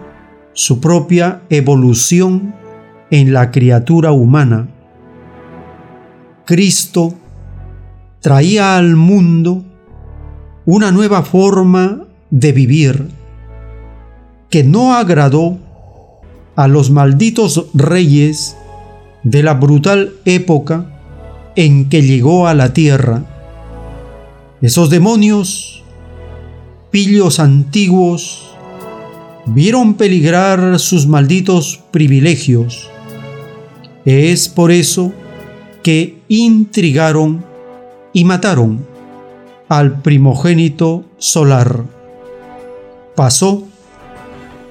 su 0.53 0.79
propia 0.81 1.43
evolución 1.51 2.55
en 3.11 3.33
la 3.33 3.51
criatura 3.51 4.11
humana. 4.11 4.67
Cristo 6.45 7.13
traía 8.19 8.77
al 8.77 8.95
mundo 8.95 9.63
una 10.65 10.91
nueva 10.91 11.23
forma 11.23 12.05
de 12.29 12.51
vivir 12.51 13.09
que 14.49 14.63
no 14.63 14.93
agradó 14.93 15.57
a 16.55 16.67
los 16.67 16.89
malditos 16.89 17.65
reyes 17.73 18.55
de 19.23 19.43
la 19.43 19.55
brutal 19.55 20.13
época 20.25 20.85
en 21.55 21.89
que 21.89 22.01
llegó 22.01 22.47
a 22.47 22.53
la 22.53 22.73
tierra. 22.73 23.23
Esos 24.61 24.89
demonios, 24.89 25.83
pillos 26.91 27.39
antiguos, 27.39 28.55
vieron 29.45 29.95
peligrar 29.95 30.79
sus 30.79 31.07
malditos 31.07 31.81
privilegios. 31.91 32.89
Es 34.05 34.47
por 34.47 34.71
eso 34.71 35.11
que 35.81 36.19
intrigaron 36.29 37.43
y 38.13 38.23
mataron 38.23 38.92
al 39.77 40.01
primogénito 40.01 41.05
solar. 41.17 41.83
Pasó 43.15 43.63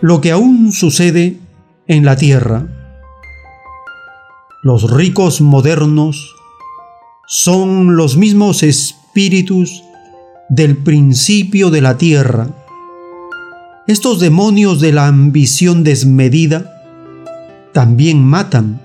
lo 0.01 0.21
que 0.21 0.33
aún 0.33 0.73
sucede 0.73 1.39
en 1.87 2.05
la 2.05 2.17
tierra. 2.17 2.67
Los 4.63 4.91
ricos 4.91 5.41
modernos 5.41 6.35
son 7.27 7.97
los 7.97 8.17
mismos 8.17 8.63
espíritus 8.63 9.83
del 10.49 10.77
principio 10.77 11.71
de 11.71 11.81
la 11.81 11.97
tierra 11.97 12.49
estos 13.89 14.21
demonios 14.21 14.81
de 14.81 14.93
la 14.93 15.09
ambición 15.09 15.83
desmedida 15.83 16.73
también 17.73 18.25
matan, 18.25 18.81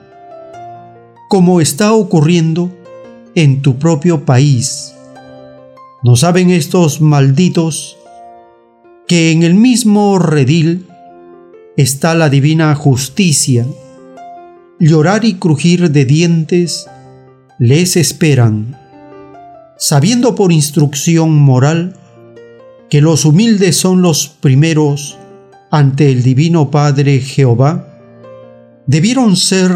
como 1.30 1.61
está 1.61 1.93
ocurriendo 1.93 2.76
en 3.36 3.61
tu 3.61 3.78
propio 3.78 4.26
país. 4.26 4.95
¿No 6.04 6.16
saben 6.16 6.52
estos 6.52 7.02
malditos 7.02 7.98
que 9.08 9.32
en 9.32 9.41
el 9.41 9.56
mismo 9.56 10.20
redil 10.20 10.86
está 11.76 12.14
la 12.14 12.30
divina 12.30 12.76
justicia? 12.76 13.66
Llorar 14.80 15.26
y 15.26 15.36
crujir 15.36 15.89
de 15.89 16.06
dientes 16.06 16.88
les 17.58 17.98
esperan, 17.98 18.78
sabiendo 19.80 20.36
por 20.36 20.52
instrucción 20.52 21.34
moral 21.34 21.95
que 22.91 23.02
los 23.02 23.26
humildes 23.26 23.76
son 23.76 24.04
los 24.04 24.28
primeros 24.28 25.18
ante 25.72 26.12
el 26.12 26.22
Divino 26.22 26.70
Padre 26.70 27.20
Jehová, 27.22 27.88
debieron 28.86 29.36
ser 29.36 29.72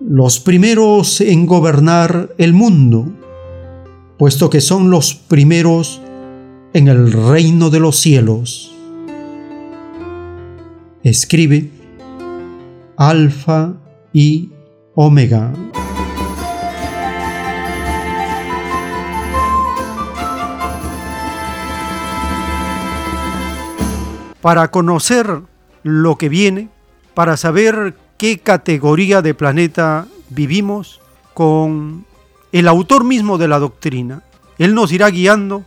los 0.00 0.40
primeros 0.40 1.20
en 1.20 1.44
gobernar 1.44 2.30
el 2.38 2.54
mundo, 2.54 3.12
puesto 4.24 4.48
que 4.48 4.62
son 4.62 4.88
los 4.88 5.14
primeros 5.14 6.00
en 6.72 6.88
el 6.88 7.12
reino 7.12 7.68
de 7.68 7.78
los 7.78 7.98
cielos. 7.98 8.74
Escribe 11.02 11.70
Alfa 12.96 13.74
y 14.14 14.48
Omega. 14.94 15.52
para 24.40 24.70
conocer 24.70 25.42
lo 25.82 26.16
que 26.16 26.30
viene, 26.30 26.70
para 27.12 27.36
saber 27.36 27.94
qué 28.16 28.38
categoría 28.38 29.20
de 29.20 29.34
planeta 29.34 30.06
vivimos 30.30 31.02
con 31.34 32.06
el 32.54 32.68
autor 32.68 33.02
mismo 33.02 33.36
de 33.36 33.48
la 33.48 33.58
doctrina. 33.58 34.22
Él 34.58 34.76
nos 34.76 34.92
irá 34.92 35.10
guiando 35.10 35.64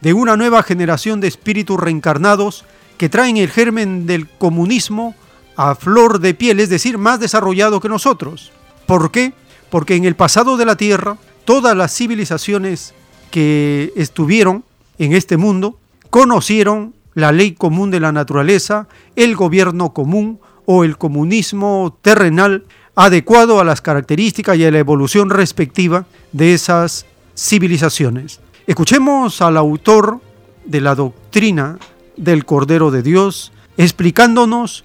de 0.00 0.14
una 0.14 0.36
nueva 0.36 0.62
generación 0.62 1.20
de 1.20 1.28
espíritus 1.28 1.78
reencarnados 1.78 2.64
que 2.96 3.10
traen 3.10 3.36
el 3.36 3.50
germen 3.50 4.06
del 4.06 4.26
comunismo 4.26 5.14
a 5.56 5.74
flor 5.74 6.18
de 6.18 6.34
piel, 6.34 6.58
es 6.58 6.70
decir, 6.70 6.96
más 6.96 7.20
desarrollado 7.20 7.80
que 7.80 7.90
nosotros. 7.90 8.52
¿Por 8.86 9.10
qué? 9.10 9.34
Porque 9.70 9.96
en 9.96 10.06
el 10.06 10.16
pasado 10.16 10.56
de 10.56 10.64
la 10.64 10.76
Tierra, 10.76 11.18
todas 11.44 11.76
las 11.76 11.94
civilizaciones 11.94 12.94
que 13.30 13.92
estuvieron 13.94 14.64
en 14.98 15.12
este 15.12 15.36
mundo 15.36 15.78
conocieron 16.08 16.94
la 17.14 17.32
ley 17.32 17.52
común 17.52 17.90
de 17.90 18.00
la 18.00 18.12
naturaleza, 18.12 18.88
el 19.14 19.36
gobierno 19.36 19.92
común 19.92 20.40
o 20.64 20.84
el 20.84 20.96
comunismo 20.96 21.98
terrenal 22.00 22.64
adecuado 22.96 23.60
a 23.60 23.64
las 23.64 23.80
características 23.80 24.56
y 24.56 24.64
a 24.64 24.70
la 24.70 24.78
evolución 24.78 25.30
respectiva 25.30 26.06
de 26.32 26.54
esas 26.54 27.06
civilizaciones. 27.36 28.40
Escuchemos 28.66 29.40
al 29.42 29.56
autor 29.56 30.20
de 30.64 30.80
la 30.80 30.94
doctrina 30.94 31.78
del 32.16 32.44
Cordero 32.44 32.90
de 32.90 33.02
Dios 33.02 33.52
explicándonos 33.76 34.84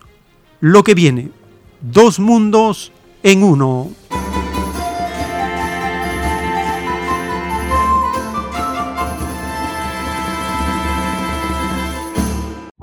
lo 0.60 0.84
que 0.84 0.94
viene. 0.94 1.32
Dos 1.80 2.20
mundos 2.20 2.92
en 3.24 3.44
uno. 3.44 3.90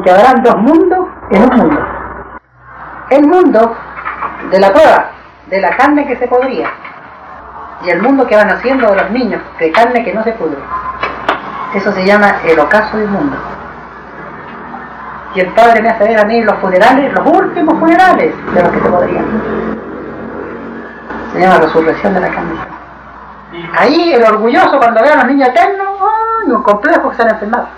que 0.05 0.13
dos 0.43 0.57
mundos 0.57 1.09
en 1.31 1.43
un 1.43 1.57
mundo. 1.59 1.81
El 3.11 3.27
mundo 3.27 3.77
de 4.51 4.61
la 4.61 4.73
prueba, 4.73 5.11
de 5.49 5.61
la 5.61 5.77
carne 5.77 6.07
que 6.07 6.17
se 6.17 6.29
podría, 6.29 6.71
y 7.85 7.91
el 7.91 8.03
mundo 8.03 8.27
que 8.27 8.37
van 8.37 8.51
haciendo 8.51 8.91
de 8.91 8.97
los 8.97 9.11
niños, 9.11 9.41
de 9.59 9.73
carne 9.73 10.05
que 10.05 10.13
no 10.13 10.23
se 10.25 10.33
pudre. 10.33 10.59
Eso 11.75 11.93
se 11.93 12.05
llama 12.05 12.37
el 12.45 12.59
ocaso 12.59 12.97
del 12.97 13.09
mundo. 13.09 13.37
Y 15.35 15.41
el 15.41 15.49
Padre 15.49 15.83
me 15.83 15.91
hace 15.91 16.05
ver 16.05 16.19
a 16.19 16.25
mí 16.25 16.43
los 16.43 16.57
funerales, 16.59 17.13
los 17.13 17.27
últimos 17.27 17.79
funerales 17.79 18.35
de 18.55 18.63
los 18.63 18.73
que 18.73 18.81
se 18.81 18.89
podrían. 18.89 19.25
Se 21.33 21.41
llama 21.41 21.59
resurrección 21.59 22.15
de 22.15 22.21
la 22.21 22.29
carne. 22.29 22.55
Ahí 23.79 24.15
el 24.15 24.25
orgulloso 24.25 24.79
cuando 24.79 25.03
ve 25.03 25.11
a 25.11 25.17
los 25.17 25.27
niños 25.27 25.49
eternos, 25.49 25.89
¡ay! 26.01 26.51
un 26.51 26.63
complejo 26.63 27.11
que 27.11 27.17
se 27.17 27.23
han 27.23 27.31
enfermado. 27.31 27.69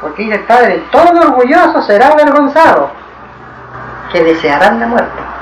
Porque 0.00 0.22
dice 0.22 0.36
el 0.36 0.44
Padre, 0.44 0.84
todo 0.90 1.20
orgulloso 1.20 1.82
será 1.82 2.08
avergonzado, 2.08 2.90
que 4.12 4.22
desearán 4.22 4.80
la 4.80 4.86
muerte. 4.86 5.33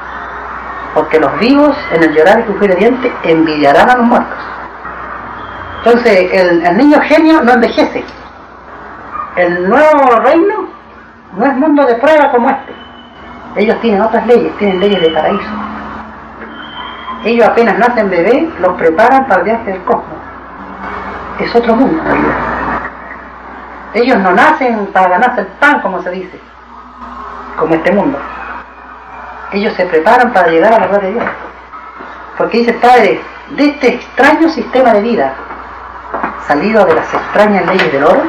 Porque 0.95 1.19
los 1.19 1.39
vivos 1.39 1.77
en 1.93 2.03
el 2.03 2.15
llorar 2.15 2.41
y 2.41 2.43
crujir 2.43 2.77
dientes 2.77 3.13
envidiarán 3.25 3.91
a 3.91 3.97
los 3.97 4.07
muertos. 4.07 4.39
Entonces 5.79 6.33
el, 6.33 6.77
niño 6.77 7.01
genio 7.03 7.43
no 7.43 7.53
envejece. 7.53 8.05
El 9.37 9.69
nuevo 9.69 10.17
reino 10.23 10.69
no 11.37 11.47
es 11.47 11.57
mundo 11.57 11.85
de 11.87 11.95
prueba 11.97 12.31
como 12.31 12.51
este. 12.51 12.73
Ellos 13.57 13.81
tienen 13.81 14.03
otras 14.03 14.27
leyes, 14.27 14.57
tienen 14.59 14.81
leyes 14.81 15.01
de 15.01 15.11
paraíso. 15.11 15.51
Ellos 17.25 17.49
apenas 17.49 17.79
nacen 17.79 18.11
bebés, 18.11 18.45
los 18.61 18.75
preparan 18.75 19.27
para 19.27 19.41
el 19.41 19.45
viaje 19.45 19.73
del 19.73 19.83
cosmos. 19.83 20.19
Es 21.41 21.55
otro 21.55 21.75
mundo 21.75 22.03
en. 22.11 22.53
Ellos 23.95 24.19
no 24.19 24.33
nacen 24.33 24.87
para 24.87 25.09
ganarse 25.09 25.43
el 25.43 25.47
pan, 25.59 25.81
como 25.81 26.03
se 26.03 26.11
dice, 26.11 26.41
como 27.59 27.75
este 27.75 27.93
mundo. 27.93 28.19
Ellos 29.53 29.75
se 29.75 29.87
preparan 29.87 30.33
para 30.33 30.49
llegar 30.49 30.73
a 30.73 30.81
la 30.81 30.87
gloria 30.87 31.09
de 31.09 31.15
Dios. 31.15 31.27
Porque 32.39 32.59
dice 32.59 32.73
Padre, 32.75 33.21
de 33.51 33.67
este 33.67 33.89
extraño 33.95 34.49
sistema 34.49 34.93
de 34.95 35.03
vida, 35.03 35.35
salido 36.47 36.85
de 36.85 36.95
las 36.95 37.13
extrañas 37.13 37.67
leyes 37.67 37.93
del 37.93 38.05
oro, 38.05 38.23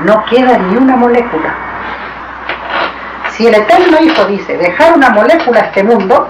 no 0.00 0.24
queda 0.26 0.58
ni 0.58 0.76
una 0.76 0.96
molécula. 0.96 1.54
Si 3.30 3.46
el 3.46 3.54
Eterno 3.54 3.98
Hijo 4.00 4.24
dice 4.26 4.56
dejar 4.56 4.94
una 4.94 5.10
molécula 5.10 5.60
a 5.60 5.64
este 5.64 5.82
mundo, 5.82 6.28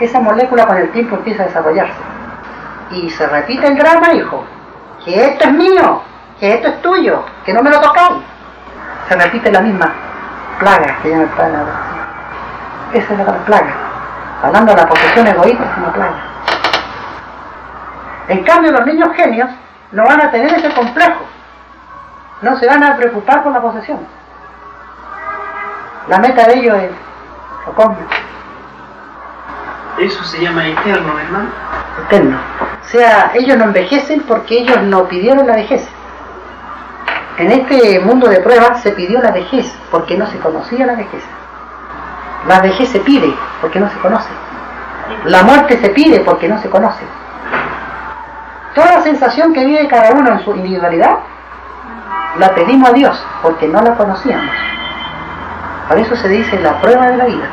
esa 0.00 0.20
molécula 0.20 0.66
con 0.66 0.76
el 0.76 0.90
tiempo 0.92 1.16
empieza 1.16 1.42
a 1.42 1.46
desarrollarse. 1.46 2.00
Y 2.92 3.10
se 3.10 3.26
repite 3.26 3.66
el 3.66 3.76
drama, 3.76 4.12
hijo, 4.12 4.44
que 5.04 5.24
esto 5.24 5.44
es 5.44 5.52
mío, 5.52 6.02
que 6.38 6.54
esto 6.54 6.68
es 6.68 6.82
tuyo, 6.82 7.24
que 7.44 7.52
no 7.52 7.62
me 7.62 7.70
lo 7.70 7.80
tocáis. 7.80 8.22
Se 9.08 9.16
repite 9.16 9.50
la 9.50 9.60
misma 9.60 9.92
plaga 10.58 10.98
que 11.02 11.10
llama 11.10 11.22
el 11.24 11.28
Padre 11.30 11.56
Esa 12.92 13.12
es 13.12 13.18
la 13.18 13.44
plaga. 13.44 13.74
Hablando 14.42 14.74
de 14.74 14.80
la 14.80 14.88
posesión 14.88 15.26
egoísta 15.26 15.64
es 15.64 15.78
una 15.78 15.92
plaga. 15.92 16.14
En 18.28 18.44
cambio, 18.44 18.72
los 18.72 18.86
niños 18.86 19.08
genios 19.14 19.50
no 19.92 20.04
van 20.04 20.20
a 20.20 20.30
tener 20.30 20.52
ese 20.52 20.72
complejo. 20.74 21.20
No 22.42 22.56
se 22.56 22.66
van 22.66 22.82
a 22.82 22.96
preocupar 22.96 23.42
por 23.42 23.52
la 23.52 23.60
posesión. 23.60 24.00
La 26.08 26.18
meta 26.18 26.46
de 26.46 26.54
ellos 26.54 26.76
es 26.76 26.90
lo 27.66 27.72
cósmico. 27.74 28.10
Eso 29.98 30.24
se 30.24 30.40
llama 30.40 30.66
eterno, 30.66 31.18
hermano. 31.18 31.50
Eterno. 32.06 32.38
O 32.82 32.88
sea, 32.88 33.30
ellos 33.34 33.56
no 33.56 33.64
envejecen 33.64 34.22
porque 34.22 34.58
ellos 34.58 34.82
no 34.82 35.06
pidieron 35.06 35.46
la 35.46 35.54
vejez. 35.54 35.86
En 37.38 37.52
este 37.52 38.00
mundo 38.00 38.28
de 38.28 38.40
pruebas 38.40 38.82
se 38.82 38.92
pidió 38.92 39.20
la 39.20 39.30
vejez 39.30 39.72
porque 39.90 40.16
no 40.16 40.26
se 40.26 40.38
conocía 40.38 40.86
la 40.86 40.94
vejez. 40.94 41.22
La 42.48 42.60
vejez 42.60 42.88
se 42.88 43.00
pide 43.00 43.32
porque 43.60 43.78
no 43.78 43.88
se 43.88 43.98
conoce. 43.98 44.30
La 45.26 45.42
muerte 45.42 45.80
se 45.80 45.90
pide 45.90 46.20
porque 46.20 46.48
no 46.48 46.60
se 46.60 46.68
conoce. 46.68 47.04
Toda 48.74 49.02
sensación 49.02 49.52
que 49.52 49.64
vive 49.64 49.86
cada 49.88 50.12
uno 50.12 50.32
en 50.32 50.44
su 50.44 50.54
individualidad 50.54 51.18
la 52.38 52.54
pedimos 52.54 52.88
a 52.88 52.92
Dios 52.92 53.26
porque 53.42 53.68
no 53.68 53.80
la 53.82 53.94
conocíamos. 53.94 54.54
Por 55.88 55.98
eso 55.98 56.16
se 56.16 56.28
dice 56.28 56.58
la 56.60 56.80
prueba 56.80 57.08
de 57.08 57.16
la 57.16 57.24
vida. 57.26 57.50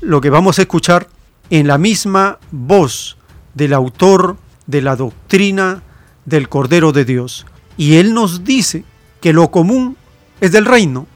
Lo 0.00 0.20
que 0.20 0.30
vamos 0.30 0.58
a 0.58 0.62
escuchar 0.62 1.06
en 1.50 1.66
la 1.66 1.78
misma 1.78 2.38
voz 2.50 3.16
del 3.54 3.72
autor 3.72 4.36
de 4.66 4.82
la 4.82 4.96
doctrina 4.96 5.82
del 6.24 6.48
Cordero 6.48 6.92
de 6.92 7.04
Dios. 7.04 7.46
Y 7.76 7.96
él 7.96 8.14
nos 8.14 8.44
dice 8.44 8.84
que 9.20 9.32
lo 9.32 9.50
común 9.50 9.96
es 10.40 10.52
del 10.52 10.64
reino. 10.64 11.06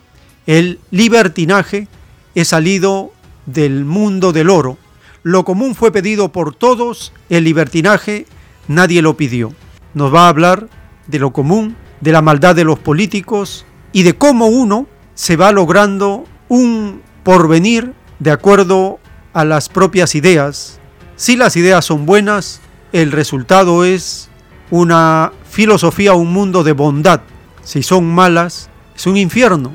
El 0.47 0.81
libertinaje 0.91 1.89
es 2.35 2.49
salido 2.49 3.13
del 3.47 3.85
mundo 3.85 4.33
del 4.33 4.51
oro. 4.51 4.79
Lo 5.23 5.45
común 5.45 5.75
fue 5.75 5.93
pedido 5.93 6.31
por 6.31 6.55
todos, 6.55 7.13
el 7.29 7.45
libertinaje 7.45 8.27
nadie 8.67 9.03
lo 9.03 9.17
pidió. 9.17 9.53
Nos 9.95 10.15
va 10.15 10.27
a 10.27 10.29
hablar 10.29 10.69
de 11.07 11.19
lo 11.19 11.33
común, 11.33 11.77
de 12.01 12.13
la 12.13 12.23
maldad 12.23 12.55
de 12.55 12.65
los 12.65 12.79
políticos 12.79 13.67
y 13.93 14.05
de 14.05 14.15
cómo 14.15 14.47
uno 14.47 14.87
se 15.15 15.37
va 15.37 15.51
logrando 15.53 16.25
un 16.49 17.03
porvenir 17.25 17.93
de 18.19 18.31
acuerdo 18.31 19.01
a 19.33 19.45
las 19.45 19.69
propias 19.69 20.15
ideas. 20.15 20.81
Si 21.17 21.37
las 21.37 21.57
ideas 21.57 21.85
son 21.85 22.07
buenas, 22.07 22.61
el 22.93 23.13
resultado 23.13 23.85
es 23.85 24.28
una 24.71 25.33
filosofía, 25.49 26.15
un 26.15 26.33
mundo 26.33 26.63
de 26.63 26.73
bondad. 26.73 27.21
Si 27.63 27.83
son 27.83 28.13
malas, 28.13 28.71
es 28.95 29.07
un 29.07 29.17
infierno, 29.17 29.75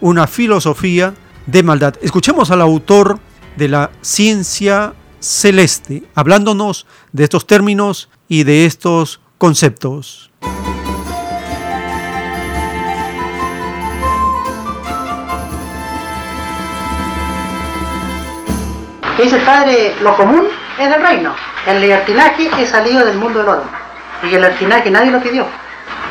una 0.00 0.26
filosofía 0.26 1.14
de 1.46 1.62
maldad. 1.62 1.94
Escuchemos 2.02 2.50
al 2.50 2.60
autor 2.60 3.18
de 3.56 3.68
la 3.68 3.90
ciencia 4.00 4.94
celeste, 5.20 6.04
hablándonos 6.14 6.86
de 7.12 7.24
estos 7.24 7.46
términos 7.46 8.08
y 8.28 8.44
de 8.44 8.66
estos 8.66 9.20
conceptos. 9.38 10.30
Dice 19.22 19.36
el 19.36 19.42
padre, 19.42 19.94
lo 20.02 20.16
común 20.16 20.44
es 20.78 20.90
del 20.90 21.00
reino. 21.00 21.34
El 21.66 21.80
libertinaje 21.80 22.50
es 22.60 22.68
salido 22.68 23.06
del 23.06 23.16
mundo 23.16 23.38
del 23.38 23.48
oro. 23.48 23.83
Y 24.24 24.34
el 24.34 24.42
libertinaje 24.42 24.90
nadie 24.90 25.10
lo 25.10 25.20
pidió. 25.20 25.46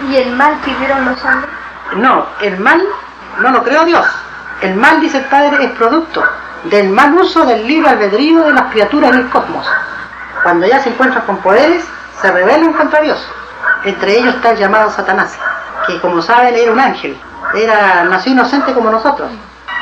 ¿Y 0.10 0.16
el 0.16 0.32
mal 0.36 0.56
pidieron 0.64 1.06
los 1.06 1.24
hombres? 1.24 1.50
No, 1.96 2.26
el 2.42 2.58
mal 2.60 2.82
no 3.40 3.50
lo 3.52 3.64
creó 3.64 3.86
Dios. 3.86 4.06
El 4.62 4.76
mal, 4.76 5.02
dice 5.02 5.18
el 5.18 5.26
padre, 5.26 5.64
es 5.64 5.72
producto 5.72 6.24
del 6.66 6.90
mal 6.90 7.14
uso 7.16 7.46
del 7.46 7.68
libre 7.68 7.90
albedrío 7.90 8.44
de 8.44 8.54
las 8.54 8.72
criaturas 8.72 9.12
en 9.12 9.20
el 9.20 9.30
cosmos. 9.30 9.66
Cuando 10.44 10.66
ya 10.66 10.80
se 10.80 10.90
encuentran 10.90 11.26
con 11.26 11.38
poderes, 11.38 11.86
se 12.22 12.32
rebelan 12.32 12.74
contra 12.74 13.02
Dios. 13.02 13.26
Entre 13.84 14.18
ellos 14.18 14.36
está 14.36 14.52
el 14.52 14.58
llamado 14.58 14.90
Satanás, 14.90 15.38
que 15.88 16.00
como 16.00 16.22
saben 16.22 16.56
era 16.56 16.72
un 16.72 16.80
ángel, 16.80 17.18
era, 17.54 18.06
nació 18.06 18.32
inocente 18.32 18.74
como 18.74 18.90
nosotros, 18.90 19.30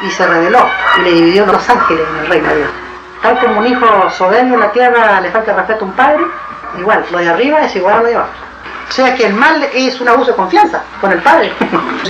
y 0.01 0.09
se 0.09 0.25
rebeló 0.25 0.67
y 0.97 1.01
le 1.01 1.11
dividió 1.11 1.45
los 1.45 1.69
ángeles 1.69 2.03
en 2.09 2.19
el 2.19 2.27
reino 2.27 2.49
de 2.49 2.57
Dios. 2.57 2.69
Tal 3.21 3.39
como 3.39 3.59
un 3.59 3.67
hijo 3.67 4.09
soberbio 4.09 4.55
en 4.55 4.59
la 4.59 4.71
tierra 4.71 5.21
le 5.21 5.29
falta 5.29 5.53
respeto 5.53 5.85
a 5.85 5.87
un 5.87 5.93
padre, 5.93 6.25
igual, 6.77 7.05
lo 7.11 7.17
de 7.17 7.29
arriba 7.29 7.59
es 7.61 7.75
igual 7.75 7.95
a 7.95 7.97
lo 8.01 8.07
de 8.07 8.15
abajo. 8.15 8.31
O 8.89 8.91
sea 8.93 9.15
que 9.15 9.25
el 9.25 9.33
mal 9.33 9.63
es 9.73 10.01
un 10.01 10.09
abuso 10.09 10.31
de 10.31 10.37
confianza 10.37 10.81
con 10.99 11.11
el 11.11 11.19
padre. 11.19 11.53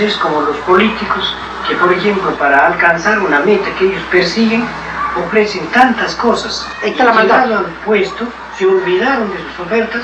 Es 0.00 0.16
como 0.16 0.40
los 0.40 0.56
políticos 0.58 1.36
que, 1.68 1.74
por 1.76 1.92
ejemplo, 1.92 2.32
para 2.34 2.66
alcanzar 2.66 3.20
una 3.20 3.38
meta 3.40 3.68
que 3.78 3.86
ellos 3.86 4.02
persiguen, 4.10 4.64
ofrecen 5.24 5.64
tantas 5.68 6.16
cosas. 6.16 6.66
Ahí 6.82 6.90
está 6.90 7.04
la 7.04 7.12
maldad. 7.12 7.52
Al 7.52 7.64
puesto, 7.84 8.26
se 8.58 8.66
olvidaron 8.66 9.30
de 9.30 9.38
sus 9.38 9.60
ofertas 9.66 10.02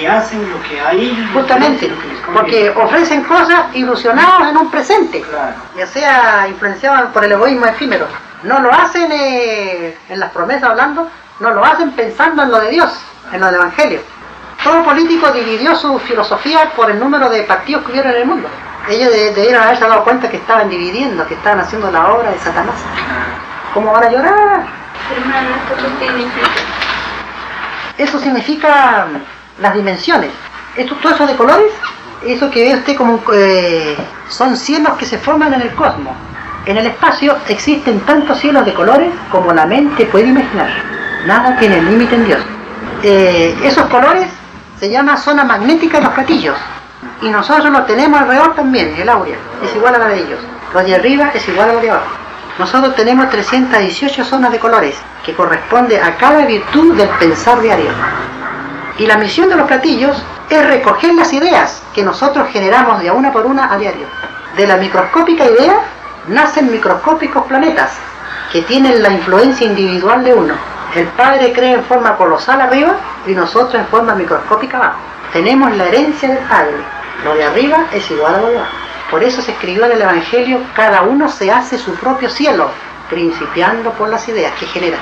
y 0.00 0.06
hacen 0.06 0.48
lo 0.48 0.62
que 0.62 0.80
a 0.80 0.92
ellos 0.92 1.26
Justamente, 1.34 1.88
parece, 1.88 1.88
lo 1.88 2.00
que 2.00 2.06
les 2.06 2.20
conviene. 2.20 2.32
porque 2.40 2.70
ofrecen 2.80 3.24
cosas 3.24 3.64
ilusionados 3.74 4.48
en 4.48 4.56
un 4.56 4.70
presente, 4.70 5.22
Claro. 5.22 5.54
ya 5.76 5.86
sea 5.88 6.46
influenciados 6.48 7.10
por 7.10 7.24
el 7.24 7.32
egoísmo 7.32 7.66
efímero. 7.66 8.06
No 8.44 8.60
lo 8.60 8.72
hacen 8.72 9.10
eh, 9.10 9.98
en 10.08 10.20
las 10.20 10.30
promesas 10.30 10.62
hablando, 10.70 11.10
no 11.40 11.50
lo 11.50 11.64
hacen 11.64 11.92
pensando 11.92 12.42
en 12.42 12.50
lo 12.50 12.60
de 12.60 12.70
Dios, 12.70 12.90
en 13.32 13.40
lo 13.40 13.46
del 13.46 13.56
Evangelio. 13.56 14.00
Todo 14.62 14.84
político 14.84 15.30
dividió 15.32 15.74
su 15.74 15.98
filosofía 16.00 16.70
por 16.76 16.90
el 16.90 16.98
número 17.00 17.28
de 17.30 17.42
partidos 17.44 17.82
que 17.84 17.92
hubieron 17.92 18.12
en 18.12 18.18
el 18.20 18.26
mundo. 18.26 18.48
Ellos 18.88 19.10
de- 19.10 19.32
debieron 19.32 19.62
haberse 19.62 19.86
dado 19.86 20.04
cuenta 20.04 20.28
que 20.28 20.36
estaban 20.36 20.68
dividiendo, 20.68 21.26
que 21.26 21.34
estaban 21.34 21.60
haciendo 21.60 21.90
la 21.90 22.12
obra 22.12 22.30
de 22.30 22.38
Satanás. 22.38 22.74
¿Cómo 23.72 23.92
van 23.92 24.04
a 24.04 24.10
llorar? 24.10 24.64
Eso 27.98 28.18
significa 28.18 29.06
las 29.60 29.74
dimensiones. 29.74 30.30
Esto, 30.76 30.94
todo 30.96 31.14
eso 31.14 31.26
de 31.26 31.36
colores, 31.36 31.72
eso 32.26 32.50
que 32.50 32.62
ve 32.62 32.74
usted 32.78 32.96
como 32.96 33.20
eh, 33.32 33.96
son 34.28 34.56
cielos 34.56 34.96
que 34.98 35.06
se 35.06 35.18
forman 35.18 35.54
en 35.54 35.62
el 35.62 35.74
cosmos. 35.74 36.14
En 36.66 36.76
el 36.76 36.86
espacio 36.86 37.36
existen 37.48 38.00
tantos 38.00 38.38
cielos 38.38 38.64
de 38.66 38.74
colores 38.74 39.10
como 39.30 39.52
la 39.52 39.66
mente 39.66 40.04
puede 40.06 40.26
imaginar. 40.28 40.70
Nada 41.26 41.56
tiene 41.58 41.82
límite 41.82 42.14
en 42.14 42.24
Dios. 42.24 42.40
Eh, 43.02 43.58
esos 43.62 43.86
colores 43.86 44.28
se 44.78 44.90
llama 44.90 45.16
zona 45.16 45.44
magnética 45.44 45.98
de 45.98 46.04
los 46.04 46.12
platillos. 46.14 46.56
Y 47.22 47.28
nosotros 47.28 47.70
los 47.70 47.86
tenemos 47.86 48.20
alrededor 48.20 48.54
también, 48.54 48.94
el 48.96 49.08
áurea. 49.08 49.36
Es 49.62 49.74
igual 49.74 49.94
a 49.94 49.98
la 49.98 50.08
de 50.08 50.20
ellos. 50.20 50.40
Lo 50.72 50.82
de 50.82 50.94
arriba 50.94 51.30
es 51.34 51.46
igual 51.48 51.70
a 51.70 51.72
lo 51.74 51.80
de 51.80 51.90
abajo. 51.90 52.06
Nosotros 52.58 52.94
tenemos 52.94 53.30
318 53.30 54.24
zonas 54.24 54.52
de 54.52 54.58
colores, 54.58 54.94
que 55.24 55.34
corresponde 55.34 56.00
a 56.00 56.16
cada 56.16 56.44
virtud 56.46 56.94
del 56.94 57.08
pensar 57.10 57.60
diario. 57.60 57.90
Y 58.98 59.06
la 59.06 59.16
misión 59.16 59.48
de 59.48 59.56
los 59.56 59.66
platillos 59.66 60.22
es 60.48 60.66
recoger 60.66 61.14
las 61.14 61.32
ideas 61.32 61.82
que 61.94 62.02
nosotros 62.02 62.48
generamos 62.50 63.00
de 63.00 63.10
una 63.10 63.32
por 63.32 63.46
una 63.46 63.72
a 63.72 63.78
diario. 63.78 64.06
de 64.56 64.66
la 64.66 64.76
microscópica 64.76 65.44
idea 65.44 65.76
nacen 66.28 66.70
microscópicos 66.72 67.44
planetas 67.46 67.92
que 68.52 68.62
tienen 68.62 69.00
la 69.00 69.10
influencia 69.10 69.66
individual 69.66 70.24
de 70.24 70.34
uno. 70.34 70.54
El 70.94 71.06
Padre 71.06 71.52
cree 71.52 71.74
en 71.74 71.84
forma 71.84 72.16
colosal 72.16 72.60
arriba 72.60 72.96
y 73.26 73.32
nosotros 73.32 73.74
en 73.76 73.86
forma 73.86 74.14
microscópica 74.14 74.76
abajo. 74.76 74.98
Tenemos 75.32 75.70
la 75.76 75.86
herencia 75.86 76.28
del 76.28 76.38
Padre. 76.38 76.78
Lo 77.24 77.34
de 77.34 77.44
arriba 77.44 77.86
es 77.92 78.10
igual 78.10 78.34
a 78.34 78.40
lo 78.40 78.48
de 78.48 78.58
abajo. 78.58 78.72
Por 79.10 79.22
eso 79.22 79.40
se 79.40 79.52
escribió 79.52 79.84
en 79.86 79.92
el 79.92 80.02
Evangelio, 80.02 80.60
cada 80.74 81.02
uno 81.02 81.28
se 81.28 81.52
hace 81.52 81.78
su 81.78 81.94
propio 81.94 82.28
cielo, 82.28 82.70
principiando 83.08 83.92
por 83.92 84.08
las 84.08 84.28
ideas 84.28 84.52
que 84.58 84.66
generan. 84.66 85.00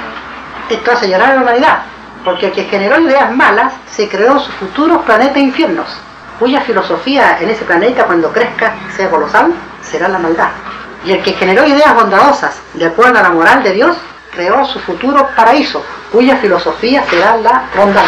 Esto 0.69 0.93
hace 0.93 1.09
llorar 1.09 1.31
a 1.31 1.35
la 1.37 1.43
humanidad, 1.43 1.79
porque 2.23 2.47
el 2.47 2.53
que 2.53 2.65
generó 2.65 3.01
ideas 3.01 3.35
malas 3.35 3.73
se 3.91 4.09
creó 4.09 4.39
sus 4.39 4.55
futuros 4.57 5.05
planetas 5.05 5.39
infiernos, 5.39 5.89
cuya 6.39 6.61
filosofía 6.61 7.39
en 7.41 7.49
ese 7.49 7.65
planeta 7.65 8.05
cuando 8.05 8.31
crezca 8.31 8.75
sea 8.95 9.11
colosal, 9.11 9.55
será 9.83 10.09
la 10.09 10.19
maldad. 10.19 10.51
Y 11.05 11.13
el 11.13 11.23
que 11.23 11.33
generó 11.33 11.67
ideas 11.67 11.95
bondadosas 11.95 12.61
de 12.75 12.87
acuerdo 12.87 13.19
a 13.19 13.23
la 13.23 13.31
moral 13.31 13.63
de 13.63 13.73
Dios, 13.73 13.97
creó 14.33 14.65
su 14.65 14.79
futuro 14.81 15.27
paraíso, 15.37 15.83
cuya 16.13 16.37
filosofía 16.37 17.05
será 17.09 17.37
la 17.37 17.71
bondad. 17.77 18.05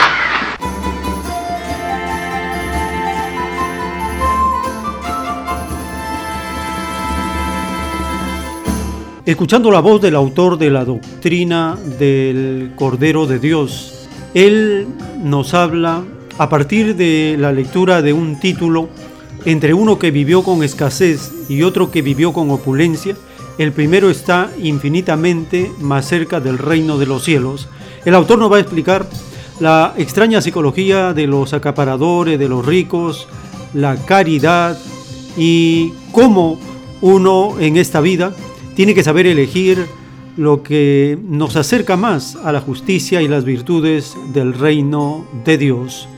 Escuchando 9.27 9.71
la 9.71 9.81
voz 9.81 10.01
del 10.01 10.16
autor 10.16 10.59
de 10.59 10.71
la 10.71 10.85
doctrina 10.85 11.79
del 11.99 12.73
Cordero 12.75 13.27
de 13.27 13.39
Dios, 13.39 14.09
él 14.35 14.89
nos 15.23 15.55
habla 15.55 16.03
a 16.39 16.49
partir 16.49 16.97
de 16.97 17.37
la 17.39 17.53
lectura 17.53 18.03
de 18.03 18.12
un 18.12 18.41
título 18.41 18.89
entre 19.45 19.75
uno 19.75 19.99
que 19.99 20.11
vivió 20.11 20.43
con 20.43 20.62
escasez 20.62 21.33
y 21.49 21.62
otro 21.62 21.91
que 21.91 22.03
vivió 22.03 22.33
con 22.33 22.51
opulencia, 22.51 23.14
el 23.61 23.72
primero 23.72 24.08
está 24.08 24.50
infinitamente 24.62 25.70
más 25.80 26.08
cerca 26.08 26.40
del 26.40 26.56
reino 26.56 26.96
de 26.96 27.04
los 27.04 27.24
cielos. 27.24 27.68
El 28.06 28.14
autor 28.14 28.38
nos 28.38 28.50
va 28.50 28.56
a 28.56 28.61
explicar 28.61 29.06
la 29.61 29.92
extraña 29.98 30.40
psicología 30.40 31.12
de 31.12 31.26
los 31.26 31.52
acaparadores, 31.52 32.38
de 32.38 32.48
los 32.48 32.64
ricos, 32.64 33.28
la 33.74 33.96
caridad 33.96 34.78
y 35.36 35.92
cómo 36.11 36.58
uno 37.02 37.61
en 37.61 37.76
esta 37.76 38.00
vida 38.00 38.34
tiene 38.76 38.94
que 38.94 39.04
saber 39.04 39.26
elegir 39.26 39.84
lo 40.38 40.62
que 40.62 41.18
nos 41.28 41.54
acerca 41.56 41.98
más 41.98 42.36
a 42.36 42.52
la 42.52 42.62
justicia 42.62 43.20
y 43.20 43.28
las 43.28 43.44
virtudes 43.44 44.16
del 44.32 44.54
reino 44.54 45.26
de 45.44 45.58
Dios. 45.58 46.08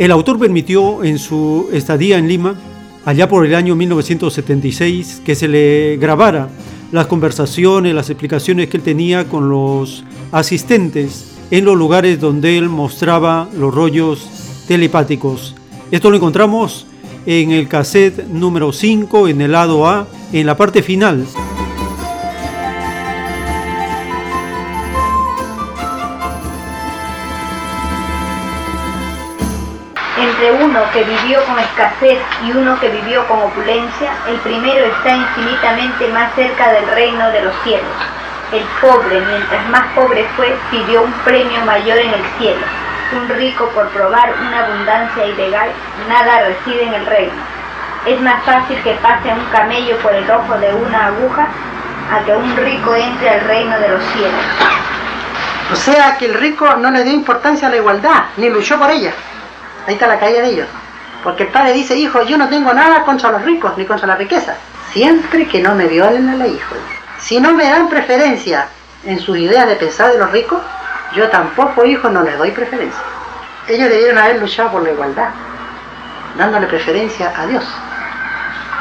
El 0.00 0.10
autor 0.10 0.36
permitió 0.40 1.04
en 1.04 1.20
su 1.20 1.68
estadía 1.72 2.18
en 2.18 2.26
Lima, 2.26 2.56
allá 3.04 3.28
por 3.28 3.46
el 3.46 3.54
año 3.54 3.76
1976, 3.76 5.22
que 5.24 5.36
se 5.36 5.46
le 5.46 5.96
grabara 5.98 6.48
las 6.92 7.06
conversaciones, 7.06 7.94
las 7.94 8.10
explicaciones 8.10 8.68
que 8.68 8.78
él 8.78 8.82
tenía 8.82 9.28
con 9.28 9.48
los 9.48 10.04
asistentes 10.32 11.36
en 11.50 11.64
los 11.64 11.76
lugares 11.76 12.20
donde 12.20 12.58
él 12.58 12.68
mostraba 12.68 13.48
los 13.56 13.74
rollos 13.74 14.28
telepáticos. 14.66 15.54
Esto 15.90 16.10
lo 16.10 16.16
encontramos 16.16 16.86
en 17.26 17.50
el 17.50 17.68
cassette 17.68 18.26
número 18.28 18.72
5, 18.72 19.28
en 19.28 19.40
el 19.40 19.52
lado 19.52 19.86
A, 19.86 20.06
en 20.32 20.46
la 20.46 20.56
parte 20.56 20.82
final. 20.82 21.26
Entre 30.18 30.52
uno 30.52 30.80
que 30.92 31.04
vivió 31.04 31.44
con 31.44 31.58
escasez 31.58 32.18
y 32.44 32.50
uno 32.50 32.78
que 32.80 32.88
vivió 32.88 33.26
con 33.28 33.40
opulencia, 33.40 34.10
el 34.28 34.36
primero 34.38 34.84
está 34.86 35.10
infinitamente 35.10 36.08
más 36.08 36.34
cerca 36.34 36.72
del 36.72 36.86
reino 36.88 37.30
de 37.30 37.42
los 37.42 37.54
cielos. 37.62 37.86
El 38.52 38.64
pobre, 38.80 39.20
mientras 39.20 39.68
más 39.68 39.86
pobre 39.94 40.26
fue, 40.36 40.56
pidió 40.70 41.02
un 41.02 41.12
premio 41.24 41.60
mayor 41.64 41.98
en 41.98 42.14
el 42.14 42.24
cielo. 42.38 42.66
Un 43.12 43.28
rico 43.28 43.68
por 43.74 43.88
probar 43.88 44.34
una 44.40 44.64
abundancia 44.64 45.26
ilegal, 45.26 45.70
nada 46.08 46.46
recibe 46.46 46.82
en 46.84 46.94
el 46.94 47.06
reino. 47.06 47.42
Es 48.06 48.20
más 48.20 48.42
fácil 48.44 48.76
que 48.82 48.94
pase 48.94 49.32
un 49.32 49.44
camello 49.46 49.96
por 49.98 50.14
el 50.14 50.28
ojo 50.30 50.56
de 50.58 50.72
una 50.74 51.06
aguja 51.06 51.46
a 52.10 52.24
que 52.24 52.32
un 52.32 52.56
rico 52.56 52.94
entre 52.94 53.30
al 53.30 53.40
reino 53.42 53.78
de 53.78 53.88
los 53.88 54.02
cielos. 54.12 54.44
O 55.72 55.76
sea 55.76 56.16
que 56.16 56.26
el 56.26 56.34
rico 56.34 56.76
no 56.76 56.90
le 56.90 57.04
dio 57.04 57.12
importancia 57.12 57.68
a 57.68 57.70
la 57.70 57.76
igualdad, 57.76 58.24
ni 58.38 58.48
luchó 58.48 58.78
por 58.78 58.90
ella. 58.90 59.12
Ahí 59.88 59.94
está 59.94 60.06
la 60.06 60.20
caída 60.20 60.42
de 60.42 60.50
ellos. 60.50 60.68
Porque 61.24 61.44
el 61.44 61.48
padre 61.48 61.72
dice, 61.72 61.96
hijo, 61.96 62.22
yo 62.24 62.36
no 62.36 62.48
tengo 62.50 62.74
nada 62.74 63.04
contra 63.04 63.30
los 63.30 63.42
ricos 63.42 63.72
ni 63.78 63.86
contra 63.86 64.06
la 64.06 64.16
riqueza. 64.16 64.54
Siempre 64.92 65.48
que 65.48 65.62
no 65.62 65.74
me 65.74 65.86
violen 65.86 66.28
a 66.28 66.36
la 66.36 66.46
hijo. 66.46 66.74
Si 67.18 67.40
no 67.40 67.54
me 67.54 67.64
dan 67.64 67.88
preferencia 67.88 68.66
en 69.04 69.18
sus 69.18 69.38
ideas 69.38 69.66
de 69.66 69.76
pensar 69.76 70.12
de 70.12 70.18
los 70.18 70.30
ricos, 70.30 70.60
yo 71.14 71.30
tampoco, 71.30 71.86
hijo, 71.86 72.10
no 72.10 72.22
les 72.22 72.36
doy 72.36 72.50
preferencia. 72.50 73.00
Ellos 73.66 73.88
debieron 73.88 74.18
haber 74.18 74.38
luchado 74.38 74.72
por 74.72 74.82
la 74.82 74.90
igualdad, 74.90 75.30
dándole 76.36 76.66
preferencia 76.66 77.32
a 77.34 77.46
Dios. 77.46 77.64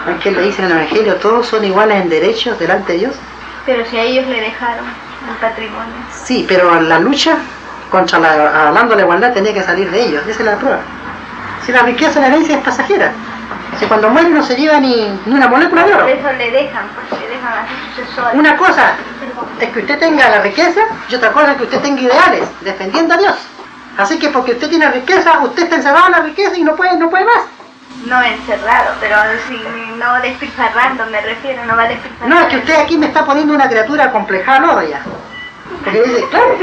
¿No 0.06 0.12
es 0.12 0.22
que 0.22 0.32
le 0.32 0.42
dice 0.42 0.62
en 0.62 0.72
el 0.72 0.78
Evangelio, 0.78 1.16
todos 1.16 1.48
son 1.48 1.64
iguales 1.64 2.02
en 2.02 2.10
derechos 2.10 2.60
delante 2.60 2.94
de 2.94 3.00
Dios? 3.00 3.16
Pero 3.66 3.86
si 3.86 3.98
a 3.98 4.02
ellos 4.02 4.28
le 4.28 4.42
dejaron 4.42 4.86
el 5.30 5.36
patrimonio. 5.38 5.94
Sí, 6.26 6.46
pero 6.48 6.82
la 6.82 7.00
lucha 7.00 7.38
contra 7.90 8.20
la, 8.20 8.68
hablando 8.68 8.92
de 8.92 8.98
la 8.98 9.02
igualdad 9.04 9.34
tenía 9.34 9.54
que 9.54 9.64
salir 9.64 9.90
de 9.90 10.02
ellos, 10.02 10.24
esa 10.28 10.40
es 10.40 10.46
la 10.46 10.58
prueba. 10.58 10.80
Si 11.68 11.74
la 11.74 11.82
riqueza, 11.82 12.22
la 12.22 12.28
herencia 12.28 12.56
es 12.56 12.64
pasajera. 12.64 13.12
Si 13.78 13.86
cuando 13.88 14.10
muere 14.10 14.30
no 14.30 14.42
se 14.42 14.56
lleva 14.56 14.80
ni, 14.80 15.06
ni 15.26 15.34
una 15.34 15.50
molécula 15.50 15.84
de 15.84 15.94
oro. 15.96 16.04
Por 16.06 16.10
eso 16.12 16.32
le 16.32 16.50
dejan, 16.50 16.88
porque 16.96 17.26
le 17.26 17.36
dejan 17.36 17.52
a 17.52 17.68
sus 17.68 18.06
sucesores. 18.06 18.40
Una 18.40 18.56
cosa 18.56 18.94
es 19.60 19.70
que 19.72 19.80
usted 19.80 20.00
tenga 20.00 20.30
la 20.30 20.40
riqueza 20.44 20.80
y 21.10 21.16
otra 21.16 21.34
cosa 21.34 21.52
es 21.52 21.58
que 21.58 21.64
usted 21.64 21.82
tenga 21.82 22.02
ideales, 22.04 22.48
defendiendo 22.62 23.16
a 23.16 23.18
Dios. 23.18 23.36
Así 23.98 24.18
que 24.18 24.30
porque 24.30 24.54
usted 24.54 24.70
tiene 24.70 24.90
riqueza, 24.90 25.40
usted 25.40 25.64
está 25.64 25.76
encerrado 25.76 26.06
en 26.06 26.12
la 26.14 26.22
riqueza 26.22 26.56
y 26.56 26.64
no 26.64 26.74
puede, 26.78 26.96
no 26.96 27.10
puede 27.10 27.26
más. 27.26 27.44
No 28.06 28.22
encerrado, 28.24 28.96
pero 29.02 29.18
si 29.50 29.62
no 29.98 30.22
despilfarrando 30.22 31.06
me 31.08 31.20
refiero, 31.20 31.66
no 31.66 31.76
va 31.76 31.84
despilfarrando. 31.90 32.34
No, 32.34 32.42
es 32.44 32.48
que 32.48 32.58
usted 32.60 32.80
aquí 32.80 32.98
me 32.98 33.08
está 33.08 33.26
poniendo 33.26 33.54
una 33.54 33.68
criatura 33.68 34.10
complejada 34.14 34.60
lodo 34.60 34.88
ya. 34.88 35.02
Porque 35.84 36.02
dice, 36.02 36.26
claro, 36.30 36.58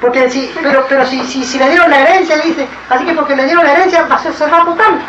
porque 0.00 0.30
si, 0.30 0.52
pero, 0.62 0.86
pero 0.88 1.06
si, 1.06 1.22
si, 1.24 1.44
si 1.44 1.58
le 1.58 1.68
dieron 1.70 1.90
la 1.90 2.00
herencia, 2.00 2.36
le 2.36 2.44
dice, 2.44 2.66
así 2.88 3.04
que 3.04 3.12
porque 3.12 3.36
le 3.36 3.44
dieron 3.44 3.64
la 3.64 3.72
herencia 3.72 4.06
va 4.06 4.16
a 4.16 4.18
ser 4.18 4.32
cerrado 4.32 4.72
total. 4.72 5.00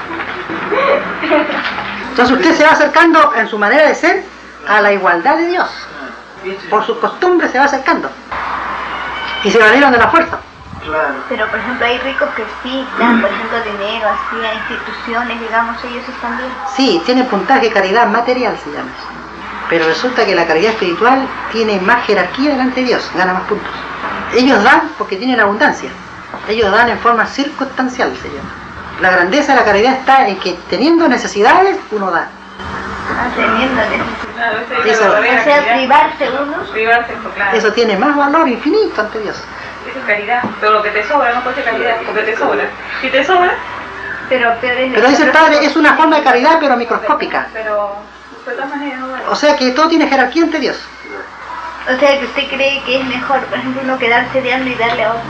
Entonces 2.09 2.37
usted 2.37 2.55
se 2.55 2.63
va 2.63 2.71
acercando 2.71 3.33
en 3.35 3.47
su 3.47 3.57
manera 3.57 3.87
de 3.87 3.95
ser 3.95 4.23
a 4.67 4.81
la 4.81 4.91
igualdad 4.91 5.37
de 5.37 5.47
Dios. 5.47 5.69
Por 6.69 6.85
sus 6.85 6.97
costumbres 6.97 7.51
se 7.51 7.59
va 7.59 7.65
acercando. 7.65 8.09
Y 9.43 9.51
se 9.51 9.57
valieron 9.57 9.91
de 9.91 9.97
la 9.97 10.09
fuerza. 10.09 10.39
Pero 11.29 11.47
por 11.47 11.59
ejemplo 11.59 11.85
hay 11.85 11.97
ricos 11.99 12.29
que 12.35 12.43
sí 12.61 12.85
dan, 12.99 13.21
por 13.21 13.29
ejemplo, 13.31 13.57
dinero 13.71 14.09
así 14.09 14.45
a 14.45 14.53
instituciones, 14.53 15.39
digamos, 15.39 15.83
ellos 15.85 16.03
están 16.07 16.37
bien. 16.37 16.49
Sí, 16.75 17.01
tiene 17.05 17.23
puntaje 17.23 17.71
caridad 17.71 18.07
material, 18.07 18.57
se 18.61 18.71
llama. 18.71 18.91
Pero 19.69 19.85
resulta 19.87 20.25
que 20.25 20.35
la 20.35 20.45
caridad 20.45 20.71
espiritual 20.71 21.27
tiene 21.51 21.79
más 21.79 22.05
jerarquía 22.05 22.51
delante 22.51 22.81
de 22.81 22.87
Dios, 22.87 23.09
gana 23.15 23.33
más 23.33 23.43
puntos. 23.43 23.71
Ellos 24.35 24.63
dan 24.63 24.89
porque 24.97 25.15
tienen 25.15 25.39
abundancia. 25.39 25.89
Ellos 26.47 26.71
dan 26.71 26.89
en 26.89 26.99
forma 26.99 27.25
circunstancial, 27.25 28.15
se 28.21 28.27
llama. 28.27 28.49
La 29.01 29.11
grandeza 29.11 29.53
de 29.53 29.59
la 29.59 29.65
caridad 29.65 29.93
está 29.93 30.27
en 30.27 30.37
que 30.39 30.57
teniendo 30.69 31.07
necesidades, 31.07 31.77
uno 31.91 32.11
da. 32.11 32.27
Ah, 33.09 33.27
teniendo 33.35 33.81
necesidades. 33.81 34.85
Eso, 34.85 35.05
O 35.09 35.43
sea, 35.43 35.75
privarse 35.75 36.29
uno. 36.29 36.57
Privarse, 36.71 37.13
pues, 37.21 37.35
claro. 37.35 37.57
eso 37.57 37.73
tiene 37.73 37.97
más 37.97 38.15
valor 38.15 38.47
infinito 38.47 39.01
ante 39.01 39.19
Dios. 39.19 39.41
Eso 39.89 39.99
es 39.99 40.05
caridad. 40.05 40.43
Pero 40.59 40.73
lo 40.73 40.81
que 40.83 40.89
te 40.89 41.07
sobra 41.07 41.33
no 41.33 41.43
puede 41.43 41.55
ser 41.55 41.65
caridad, 41.65 41.95
porque 42.05 42.21
te 42.21 42.37
sobra. 42.37 42.63
Si 43.01 43.09
te 43.09 43.23
sobra, 43.23 43.53
Pero 44.29 44.53
Pero 44.61 45.09
dice 45.09 45.23
el 45.23 45.31
padre, 45.31 45.65
es 45.65 45.75
una 45.75 45.93
forma 45.95 46.17
de 46.17 46.23
caridad, 46.23 46.57
pero 46.59 46.75
microscópica. 46.77 47.47
pero 47.53 47.97
de 48.51 48.55
todas 48.57 48.69
maneras 48.69 48.99
no 48.99 49.07
vale. 49.09 49.23
O 49.29 49.35
sea 49.35 49.55
que 49.55 49.71
todo 49.71 49.87
tiene 49.87 50.07
jerarquía 50.07 50.43
ante 50.43 50.59
Dios. 50.59 50.77
O 51.85 51.99
sea, 51.99 52.19
que 52.19 52.25
usted 52.25 52.47
cree 52.47 52.81
que 52.85 52.99
es 52.99 53.05
mejor, 53.05 53.41
por 53.45 53.57
ejemplo, 53.57 53.81
uno 53.83 53.97
quedarse 53.97 54.41
de 54.41 54.53
hambre 54.53 54.71
y 54.71 54.75
darle 54.75 55.03
a 55.03 55.09
otro. 55.11 55.21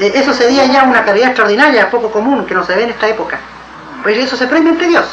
Eh, 0.00 0.12
Eso 0.14 0.34
sería 0.34 0.66
ya 0.66 0.82
una 0.84 1.04
caridad 1.04 1.28
extraordinaria, 1.28 1.90
poco 1.90 2.10
común, 2.10 2.44
que 2.44 2.54
no 2.54 2.64
se 2.64 2.74
ve 2.76 2.84
en 2.84 2.90
esta 2.90 3.08
época. 3.08 3.38
Pues 4.02 4.18
eso 4.18 4.36
se 4.36 4.46
premia 4.48 4.72
ante 4.72 4.86
Dios. 4.86 5.06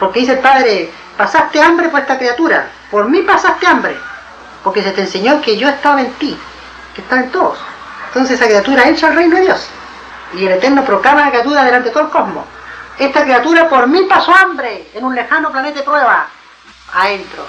Porque 0.00 0.20
dice 0.20 0.32
el 0.32 0.38
Padre, 0.40 0.90
pasaste 1.16 1.60
hambre 1.60 1.88
por 1.88 2.00
esta 2.00 2.18
criatura, 2.18 2.68
por 2.90 3.08
mí 3.08 3.22
pasaste 3.22 3.66
hambre. 3.66 3.96
Porque 4.64 4.82
se 4.82 4.90
te 4.90 5.02
enseñó 5.02 5.40
que 5.40 5.56
yo 5.56 5.68
estaba 5.68 6.00
en 6.00 6.12
ti, 6.14 6.36
que 6.94 7.02
estaba 7.02 7.22
en 7.22 7.30
todos. 7.30 7.58
Entonces 8.08 8.38
esa 8.38 8.46
criatura 8.46 8.84
entra 8.84 9.08
al 9.08 9.14
reino 9.14 9.36
de 9.36 9.42
Dios. 9.42 9.68
Y 10.34 10.46
el 10.46 10.52
Eterno 10.52 10.84
proclama 10.84 11.22
a 11.22 11.24
la 11.26 11.30
criatura 11.30 11.62
delante 11.62 11.90
de 11.90 11.92
todo 11.94 12.04
el 12.04 12.10
cosmos. 12.10 12.44
Esta 12.98 13.22
criatura 13.22 13.68
por 13.68 13.86
mí 13.86 14.02
pasó 14.08 14.34
hambre 14.34 14.88
en 14.94 15.04
un 15.04 15.14
lejano 15.14 15.52
planeta 15.52 15.78
de 15.78 15.84
prueba. 15.84 16.26
Adentro. 16.92 17.44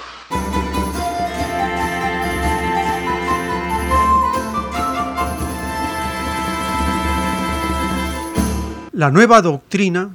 La 8.92 9.10
nueva 9.12 9.42
doctrina 9.42 10.10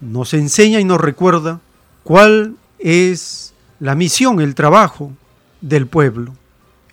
nos 0.00 0.34
enseña 0.34 0.80
y 0.80 0.84
nos 0.84 1.00
recuerda 1.00 1.60
cuál 2.02 2.56
es 2.78 3.54
la 3.78 3.94
misión, 3.94 4.40
el 4.40 4.54
trabajo 4.54 5.12
del 5.60 5.86
pueblo. 5.86 6.34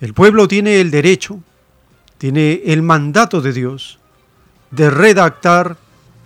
El 0.00 0.14
pueblo 0.14 0.46
tiene 0.46 0.80
el 0.80 0.90
derecho, 0.90 1.40
tiene 2.18 2.62
el 2.66 2.82
mandato 2.82 3.40
de 3.40 3.52
Dios 3.52 3.98
de 4.70 4.90
redactar 4.90 5.76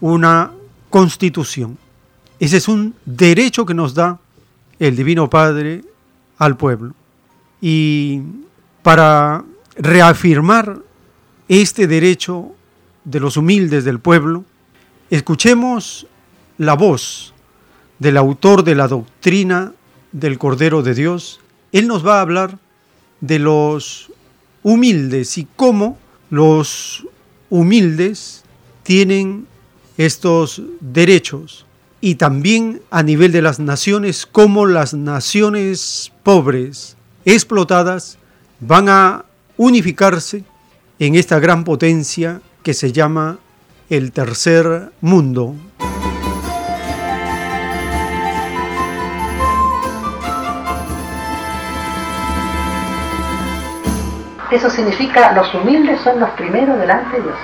una 0.01 0.53
constitución. 0.90 1.78
Ese 2.38 2.59
es 2.59 2.68
un 2.68 2.94
derecho 3.05 3.66
que 3.66 3.74
nos 3.74 3.94
da 3.94 4.18
el 4.79 4.97
Divino 4.97 5.29
Padre 5.29 5.83
al 6.39 6.57
pueblo. 6.57 6.95
Y 7.61 8.22
para 8.83 9.45
reafirmar 9.76 10.81
este 11.49 11.87
derecho 11.87 12.53
de 13.05 13.20
los 13.20 13.37
humildes 13.37 13.85
del 13.85 13.99
pueblo, 14.01 14.45
escuchemos 15.11 16.07
la 16.59 16.74
voz 16.74 17.35
del 17.99 18.16
autor 18.16 18.64
de 18.64 18.74
la 18.74 18.89
doctrina 18.89 19.72
del 20.12 20.39
Cordero 20.39 20.83
de 20.83 20.95
Dios. 20.95 21.41
Él 21.72 21.89
nos 21.89 22.07
va 22.07 22.18
a 22.18 22.22
hablar 22.22 22.59
de 23.20 23.39
los 23.39 24.12
humildes 24.62 25.39
y 25.39 25.47
cómo 25.57 25.99
los 26.31 27.07
humildes 27.51 28.45
tienen 28.83 29.47
estos 29.97 30.62
derechos 30.81 31.66
y 32.01 32.14
también 32.14 32.82
a 32.90 33.03
nivel 33.03 33.32
de 33.32 33.42
las 33.42 33.59
naciones, 33.59 34.26
cómo 34.26 34.66
las 34.66 34.94
naciones 34.94 36.12
pobres, 36.22 36.96
explotadas, 37.24 38.18
van 38.61 38.88
a 38.88 39.24
unificarse 39.57 40.44
en 40.99 41.14
esta 41.14 41.38
gran 41.40 41.64
potencia 41.64 42.40
que 42.62 42.74
se 42.74 42.92
llama 42.92 43.38
el 43.90 44.12
tercer 44.12 44.92
mundo. 45.01 45.55
Eso 54.51 54.70
significa 54.70 55.32
los 55.32 55.53
humildes 55.55 56.01
son 56.01 56.20
los 56.20 56.30
primeros 56.30 56.78
delante 56.78 57.16
de 57.16 57.22
Dios. 57.22 57.36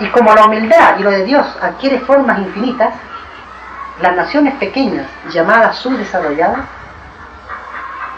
Y 0.00 0.06
como 0.08 0.34
la 0.34 0.46
humildad 0.46 0.98
y 0.98 1.02
lo 1.02 1.10
de 1.10 1.24
Dios 1.24 1.46
adquiere 1.60 2.00
formas 2.00 2.38
infinitas, 2.38 2.94
las 4.02 4.16
naciones 4.16 4.54
pequeñas, 4.54 5.06
llamadas 5.30 5.76
subdesarrolladas, 5.76 6.60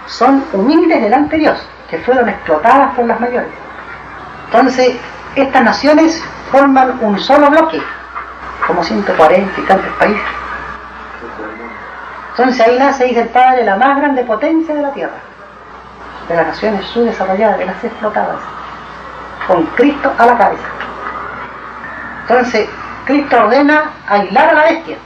son 0.07 0.45
humildes 0.53 1.03
delante 1.03 1.37
de 1.37 1.43
Dios, 1.43 1.59
que 1.89 1.99
fueron 1.99 2.29
explotadas 2.29 2.95
por 2.95 3.07
las 3.07 3.21
mayores. 3.21 3.51
Entonces, 4.47 4.97
estas 5.35 5.63
naciones 5.63 6.23
forman 6.51 6.99
un 7.01 7.19
solo 7.19 7.51
bloque, 7.51 7.81
como 8.67 8.85
140 8.85 9.61
y 9.61 9.65
tantos 9.65 9.93
países. 9.97 10.23
Entonces 12.31 12.67
ahí 12.67 12.79
nace, 12.79 13.05
dice 13.05 13.21
el 13.23 13.29
Padre, 13.29 13.65
la 13.65 13.77
más 13.77 13.97
grande 13.97 14.25
potencia 14.25 14.75
de 14.75 14.83
la 14.83 14.93
Tierra, 14.93 15.17
de 16.29 16.35
las 16.35 16.47
naciones 16.47 16.87
subdesarrolladas, 16.87 17.59
de 17.59 17.67
las 17.67 17.85
explotadas, 17.85 18.39
con 19.47 19.65
Cristo 19.77 20.13
a 20.17 20.27
la 20.27 20.39
cabeza. 20.39 20.65
Entonces, 22.23 22.69
Cristo 23.05 23.37
ordena 23.37 23.91
aislar 24.09 24.49
a 24.49 24.53
la 24.55 24.63
bestia, 24.65 24.97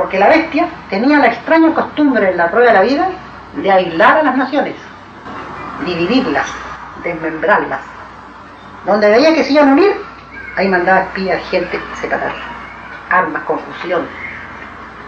porque 0.00 0.18
la 0.18 0.28
bestia 0.28 0.66
tenía 0.88 1.18
la 1.18 1.26
extraña 1.26 1.74
costumbre 1.74 2.30
en 2.30 2.38
la 2.38 2.50
prueba 2.50 2.68
de 2.68 2.78
la 2.78 2.82
vida 2.82 3.08
de 3.56 3.70
aislar 3.70 4.16
a 4.16 4.22
las 4.22 4.34
naciones, 4.34 4.74
dividirlas, 5.84 6.46
desmembrarlas. 7.04 7.80
Donde 8.86 9.10
veía 9.10 9.34
que 9.34 9.44
se 9.44 9.52
iban 9.52 9.68
a 9.68 9.72
unir, 9.72 9.92
ahí 10.56 10.68
mandaba 10.68 11.00
espías, 11.00 11.42
gente, 11.50 11.78
separar. 12.00 12.32
Armas, 13.10 13.42
confusión. 13.42 14.08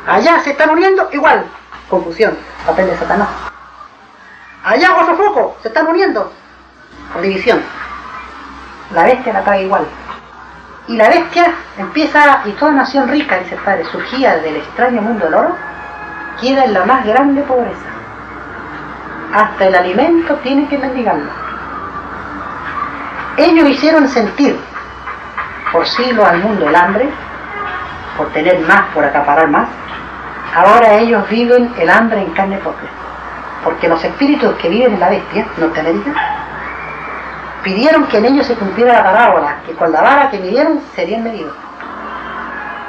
Allá 0.07 0.41
se 0.41 0.51
están 0.51 0.69
uniendo, 0.69 1.09
igual, 1.11 1.47
confusión, 1.89 2.37
papel 2.67 2.89
de 2.89 2.99
Satanás. 2.99 3.31
Allá 4.63 4.95
otro 4.95 5.57
se 5.63 5.69
están 5.69 5.87
uniendo, 5.87 6.31
división. 7.23 7.63
La 8.93 9.05
bestia 9.05 9.33
la 9.33 9.43
cae 9.43 9.63
igual. 9.63 9.87
Y 10.89 10.97
la 10.97 11.09
bestia 11.09 11.53
empieza, 11.79 12.43
y 12.45 12.51
toda 12.53 12.73
nación 12.73 13.09
rica, 13.09 13.39
dice 13.39 13.55
el 13.55 13.61
padre, 13.61 13.85
surgía 13.85 14.37
del 14.39 14.57
extraño 14.57 15.01
mundo 15.01 15.27
del 15.27 15.35
oro, 15.35 15.57
queda 16.41 16.65
en 16.65 16.75
la 16.75 16.85
más 16.85 17.07
grande 17.07 17.43
pobreza. 17.43 17.87
Hasta 19.33 19.67
el 19.67 19.75
alimento 19.75 20.35
tiene 20.37 20.67
que 20.69 20.79
mendigarlo. 20.79 21.31
Ellos 23.37 23.69
hicieron 23.69 24.09
sentir 24.09 24.59
por 25.73 25.87
siglos 25.87 26.27
al 26.27 26.39
mundo 26.41 26.69
el 26.69 26.75
hambre, 26.75 27.09
por 28.17 28.31
tener 28.33 28.59
más, 28.61 28.83
por 28.93 29.05
acaparar 29.05 29.49
más. 29.49 29.69
Ahora 30.55 30.95
ellos 30.95 31.27
viven 31.31 31.73
el 31.79 31.89
hambre 31.89 32.21
en 32.21 32.31
carne 32.33 32.59
propia. 32.59 32.91
Porque 33.65 33.89
los 33.89 34.03
espíritus 34.05 34.55
que 34.57 34.69
viven 34.69 34.95
en 34.95 35.01
la 35.01 35.09
bestia, 35.09 35.47
Norteamérica, 35.57 36.13
pidieron 37.63 38.07
que 38.07 38.19
en 38.19 38.27
ellos 38.27 38.47
se 38.47 38.55
cumpliera 38.55 38.95
la 38.95 39.05
parábola, 39.05 39.57
que 39.67 39.73
con 39.75 39.93
la 39.93 40.01
vara 40.01 40.31
que 40.31 40.39
midieron 40.39 40.81
serían 40.95 41.25
medidos. 41.25 41.55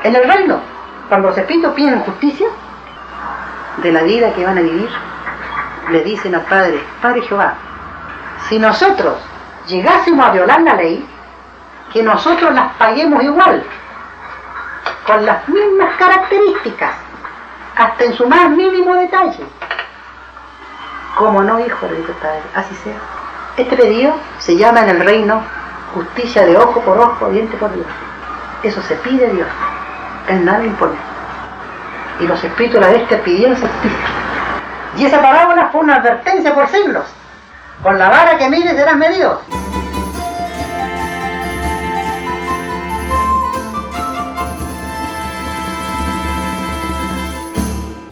En 0.04 0.16
el 0.16 0.28
reino, 0.28 0.60
cuando 1.08 1.30
los 1.30 1.38
espíritus 1.38 1.74
piden 1.74 2.02
justicia 2.02 2.48
de 3.78 3.92
la 3.92 4.02
vida 4.02 4.34
que 4.34 4.46
van 4.46 4.58
a 4.58 4.62
vivir, 4.62 4.90
le 5.92 6.04
dicen 6.04 6.36
al 6.36 6.42
Padre, 6.42 6.84
Padre 7.02 7.22
Jehová, 7.22 7.54
si 8.50 8.60
nosotros 8.60 9.18
llegásemos 9.68 10.26
a 10.26 10.32
violar 10.32 10.62
la 10.62 10.74
ley, 10.76 11.08
que 11.92 12.04
nosotros 12.04 12.54
las 12.54 12.74
paguemos 12.74 13.24
igual, 13.24 13.64
con 15.06 15.26
las 15.26 15.48
mismas 15.48 15.96
características, 15.98 16.92
hasta 17.78 18.04
en 18.04 18.14
su 18.14 18.28
más 18.28 18.50
mínimo 18.50 18.96
detalle. 18.96 19.44
Como 21.16 21.44
no, 21.44 21.60
hijo, 21.60 21.86
le 21.88 21.96
dice 21.98 22.12
el 22.12 22.18
Padre, 22.18 22.42
así 22.56 22.76
sea. 22.76 23.23
Este 23.56 23.78
pedido 23.78 24.16
se 24.40 24.58
llama 24.58 24.82
en 24.82 24.90
el 24.90 25.00
reino 25.02 25.44
justicia 25.94 26.44
de 26.44 26.58
ojo 26.58 26.82
por 26.82 26.98
ojo, 26.98 27.30
diente 27.30 27.56
por 27.58 27.72
diente. 27.72 27.92
Eso 28.64 28.82
se 28.82 28.96
pide 28.96 29.28
a 29.28 29.30
Dios. 29.30 29.48
Él 30.28 30.44
nada 30.44 30.66
impone. 30.66 30.96
Y 32.20 32.26
los 32.26 32.44
espíritus 32.44 32.80
de 32.80 32.88
la 32.88 32.94
bestia 32.94 33.24
pidieron 33.24 33.56
justicia. 33.56 34.00
Y 34.98 35.06
esa 35.06 35.22
parábola 35.22 35.70
fue 35.72 35.82
una 35.82 35.98
advertencia 35.98 36.56
por 36.56 36.68
siglos. 36.68 37.04
Con 37.84 38.00
la 38.00 38.10
vara 38.10 38.40
que 38.40 38.50
mires 38.50 38.76
serás 38.76 38.96
medido. 38.96 39.40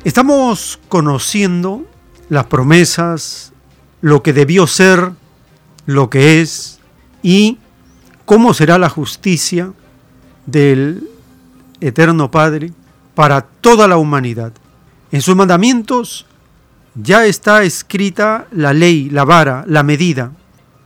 Estamos 0.04 0.80
conociendo 0.88 1.82
las 2.30 2.46
promesas, 2.46 3.54
lo 4.02 4.22
que 4.22 4.34
debió 4.34 4.68
ser, 4.68 5.14
lo 5.94 6.10
que 6.10 6.42
es 6.42 6.80
y 7.22 7.58
cómo 8.26 8.54
será 8.54 8.78
la 8.78 8.90
justicia 8.90 9.74
del 10.46 11.08
Eterno 11.80 12.32
Padre 12.32 12.72
para 13.16 13.42
toda 13.42 13.88
la 13.88 13.98
humanidad. 13.98 14.54
En 15.12 15.22
sus 15.22 15.36
mandamientos 15.36 16.26
ya 16.96 17.26
está 17.26 17.64
escrita 17.64 18.48
la 18.52 18.74
ley, 18.74 19.10
la 19.10 19.26
vara, 19.26 19.64
la 19.68 19.84
medida. 19.84 20.32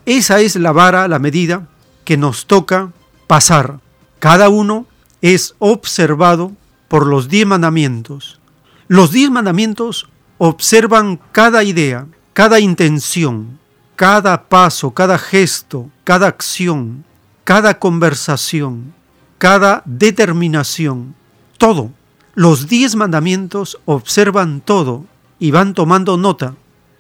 Esa 0.06 0.40
es 0.42 0.56
la 0.56 0.72
vara, 0.72 1.08
la 1.08 1.20
medida 1.20 1.68
que 2.04 2.18
nos 2.18 2.46
toca 2.46 2.92
pasar. 3.28 3.80
Cada 4.20 4.50
uno 4.50 4.88
es 5.22 5.56
observado 5.60 6.52
por 6.88 7.08
los 7.08 7.28
diez 7.28 7.46
mandamientos. 7.46 8.40
Los 8.88 9.12
diez 9.12 9.32
mandamientos 9.32 10.08
observan 10.38 11.20
cada 11.32 11.64
idea, 11.64 12.08
cada 12.34 12.60
intención, 12.60 13.60
cada 13.96 14.44
paso, 14.50 14.92
cada 14.92 15.18
gesto, 15.18 15.90
cada 16.04 16.28
acción, 16.28 17.06
cada 17.44 17.80
conversación, 17.80 18.94
cada 19.38 19.82
determinación, 19.86 21.16
todo. 21.58 21.92
Los 22.34 22.68
diez 22.68 22.96
mandamientos 22.96 23.80
observan 23.86 24.60
todo 24.60 25.06
y 25.40 25.52
van 25.52 25.74
tomando 25.74 26.18
nota, 26.18 26.56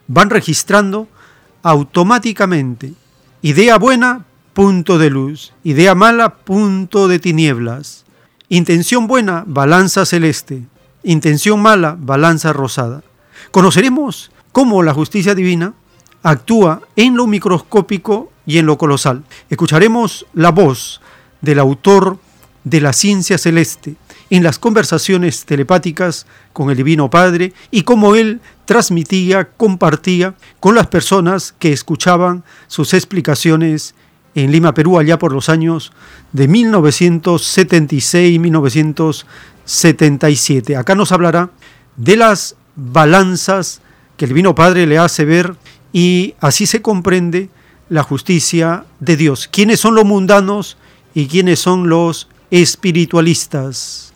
van 0.07 0.29
registrando 0.29 1.07
automáticamente. 1.63 2.93
Idea 3.41 3.77
buena, 3.77 4.25
punto 4.53 4.97
de 4.97 5.09
luz. 5.09 5.51
Idea 5.63 5.95
mala, 5.95 6.35
punto 6.37 7.07
de 7.07 7.19
tinieblas. 7.19 8.05
Intención 8.47 9.07
buena, 9.07 9.43
balanza 9.45 10.05
celeste. 10.05 10.63
Intención 11.03 11.61
mala, 11.61 11.97
balanza 11.99 12.53
rosada. 12.53 13.03
Conoceremos 13.51 14.31
cómo 14.51 14.81
la 14.81 14.93
justicia 14.93 15.35
divina 15.35 15.73
actúa 16.25 16.81
en 16.95 17.15
lo 17.15 17.27
microscópico 17.27 18.31
y 18.47 18.57
en 18.57 18.65
lo 18.65 18.79
colosal. 18.79 19.23
Escucharemos 19.49 20.25
la 20.33 20.49
voz 20.49 20.99
del 21.41 21.59
autor 21.59 22.17
de 22.63 22.81
la 22.81 22.93
ciencia 22.93 23.37
celeste 23.37 23.95
en 24.31 24.41
las 24.41 24.57
conversaciones 24.57 25.45
telepáticas 25.45 26.25
con 26.51 26.71
el 26.71 26.77
Divino 26.77 27.11
Padre 27.11 27.53
y 27.69 27.83
cómo 27.83 28.15
él 28.15 28.41
transmitía, 28.65 29.49
compartía 29.49 30.33
con 30.59 30.73
las 30.73 30.87
personas 30.87 31.53
que 31.59 31.71
escuchaban 31.71 32.43
sus 32.65 32.95
explicaciones 32.95 33.93
en 34.33 34.51
Lima, 34.51 34.73
Perú, 34.73 34.97
allá 34.97 35.19
por 35.19 35.31
los 35.31 35.47
años 35.47 35.91
de 36.33 36.47
1976 36.47 38.39
1977. 38.39 40.75
Acá 40.75 40.95
nos 40.95 41.11
hablará 41.11 41.51
de 41.95 42.17
las 42.17 42.55
balanzas 42.75 43.81
que 44.17 44.25
el 44.25 44.29
Divino 44.29 44.55
Padre 44.55 44.87
le 44.87 44.97
hace 44.97 45.23
ver 45.23 45.55
y 45.95 46.35
así 46.41 46.65
se 46.65 46.81
comprende 46.81 47.47
la 47.87 48.03
justicia 48.03 48.83
de 48.99 49.15
Dios. 49.15 49.47
¿Quiénes 49.47 49.79
son 49.79 49.95
los 49.95 50.03
mundanos 50.03 50.75
y 51.13 51.29
quiénes 51.29 51.59
son 51.59 51.87
los 51.87 52.27
espiritualistas? 52.51 54.13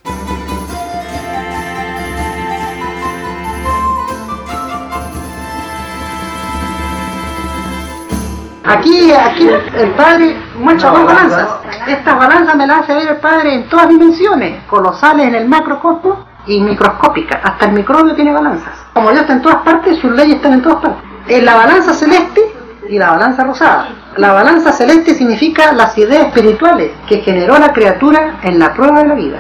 Aquí, 8.66 9.14
aquí 9.14 9.48
el 9.78 9.92
padre 9.92 10.36
muestra 10.60 10.92
dos 10.92 11.06
balanzas. 11.06 11.48
Estas 11.88 12.18
balanzas 12.18 12.58
me 12.58 12.68
las 12.68 12.82
hace 12.82 12.94
ver 12.94 13.08
el 13.08 13.18
padre 13.22 13.54
en 13.54 13.70
todas 13.70 13.88
dimensiones, 13.88 14.66
colosales 14.66 15.28
en 15.28 15.36
el 15.36 15.48
macrocosmos 15.48 16.26
y 16.46 16.60
microscópicas. 16.60 17.40
Hasta 17.42 17.68
el 17.68 17.72
microbio 17.72 18.14
tiene 18.16 18.34
balanzas. 18.34 18.74
Como 18.94 19.12
Dios 19.12 19.22
está 19.22 19.32
en 19.32 19.42
todas 19.42 19.64
partes, 19.64 19.98
sus 20.00 20.12
leyes 20.12 20.36
están 20.36 20.52
en 20.52 20.62
todas 20.62 20.82
partes. 20.82 21.09
En 21.30 21.46
la 21.46 21.56
balanza 21.56 21.94
celeste 21.94 22.42
y 22.90 22.98
la 22.98 23.12
balanza 23.12 23.44
rosada. 23.44 23.90
La 24.18 24.34
balanza 24.34 24.72
celeste 24.72 25.14
significa 25.14 25.72
las 25.74 25.96
ideas 25.96 26.26
espirituales 26.26 26.92
que 27.08 27.20
generó 27.20 27.60
la 27.60 27.72
criatura 27.72 28.40
en 28.42 28.58
la 28.58 28.74
prueba 28.74 29.04
de 29.04 29.08
la 29.10 29.14
vida. 29.14 29.38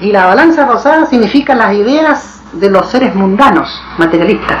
Y 0.00 0.12
la 0.12 0.26
balanza 0.26 0.64
rosada 0.64 1.06
significa 1.06 1.56
las 1.56 1.74
ideas 1.74 2.40
de 2.52 2.70
los 2.70 2.88
seres 2.88 3.16
mundanos, 3.16 3.68
materialistas. 3.98 4.58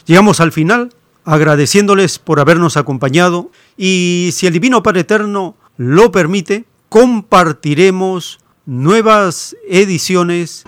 Llegamos 0.06 0.40
al 0.40 0.52
final 0.52 0.94
agradeciéndoles 1.24 2.20
por 2.20 2.38
habernos 2.38 2.76
acompañado 2.76 3.50
y 3.76 4.30
si 4.32 4.46
el 4.46 4.52
Divino 4.52 4.82
Padre 4.82 5.00
Eterno 5.00 5.56
lo 5.76 6.12
permite, 6.12 6.66
compartiremos 6.88 8.38
nuevas 8.64 9.56
ediciones. 9.68 10.64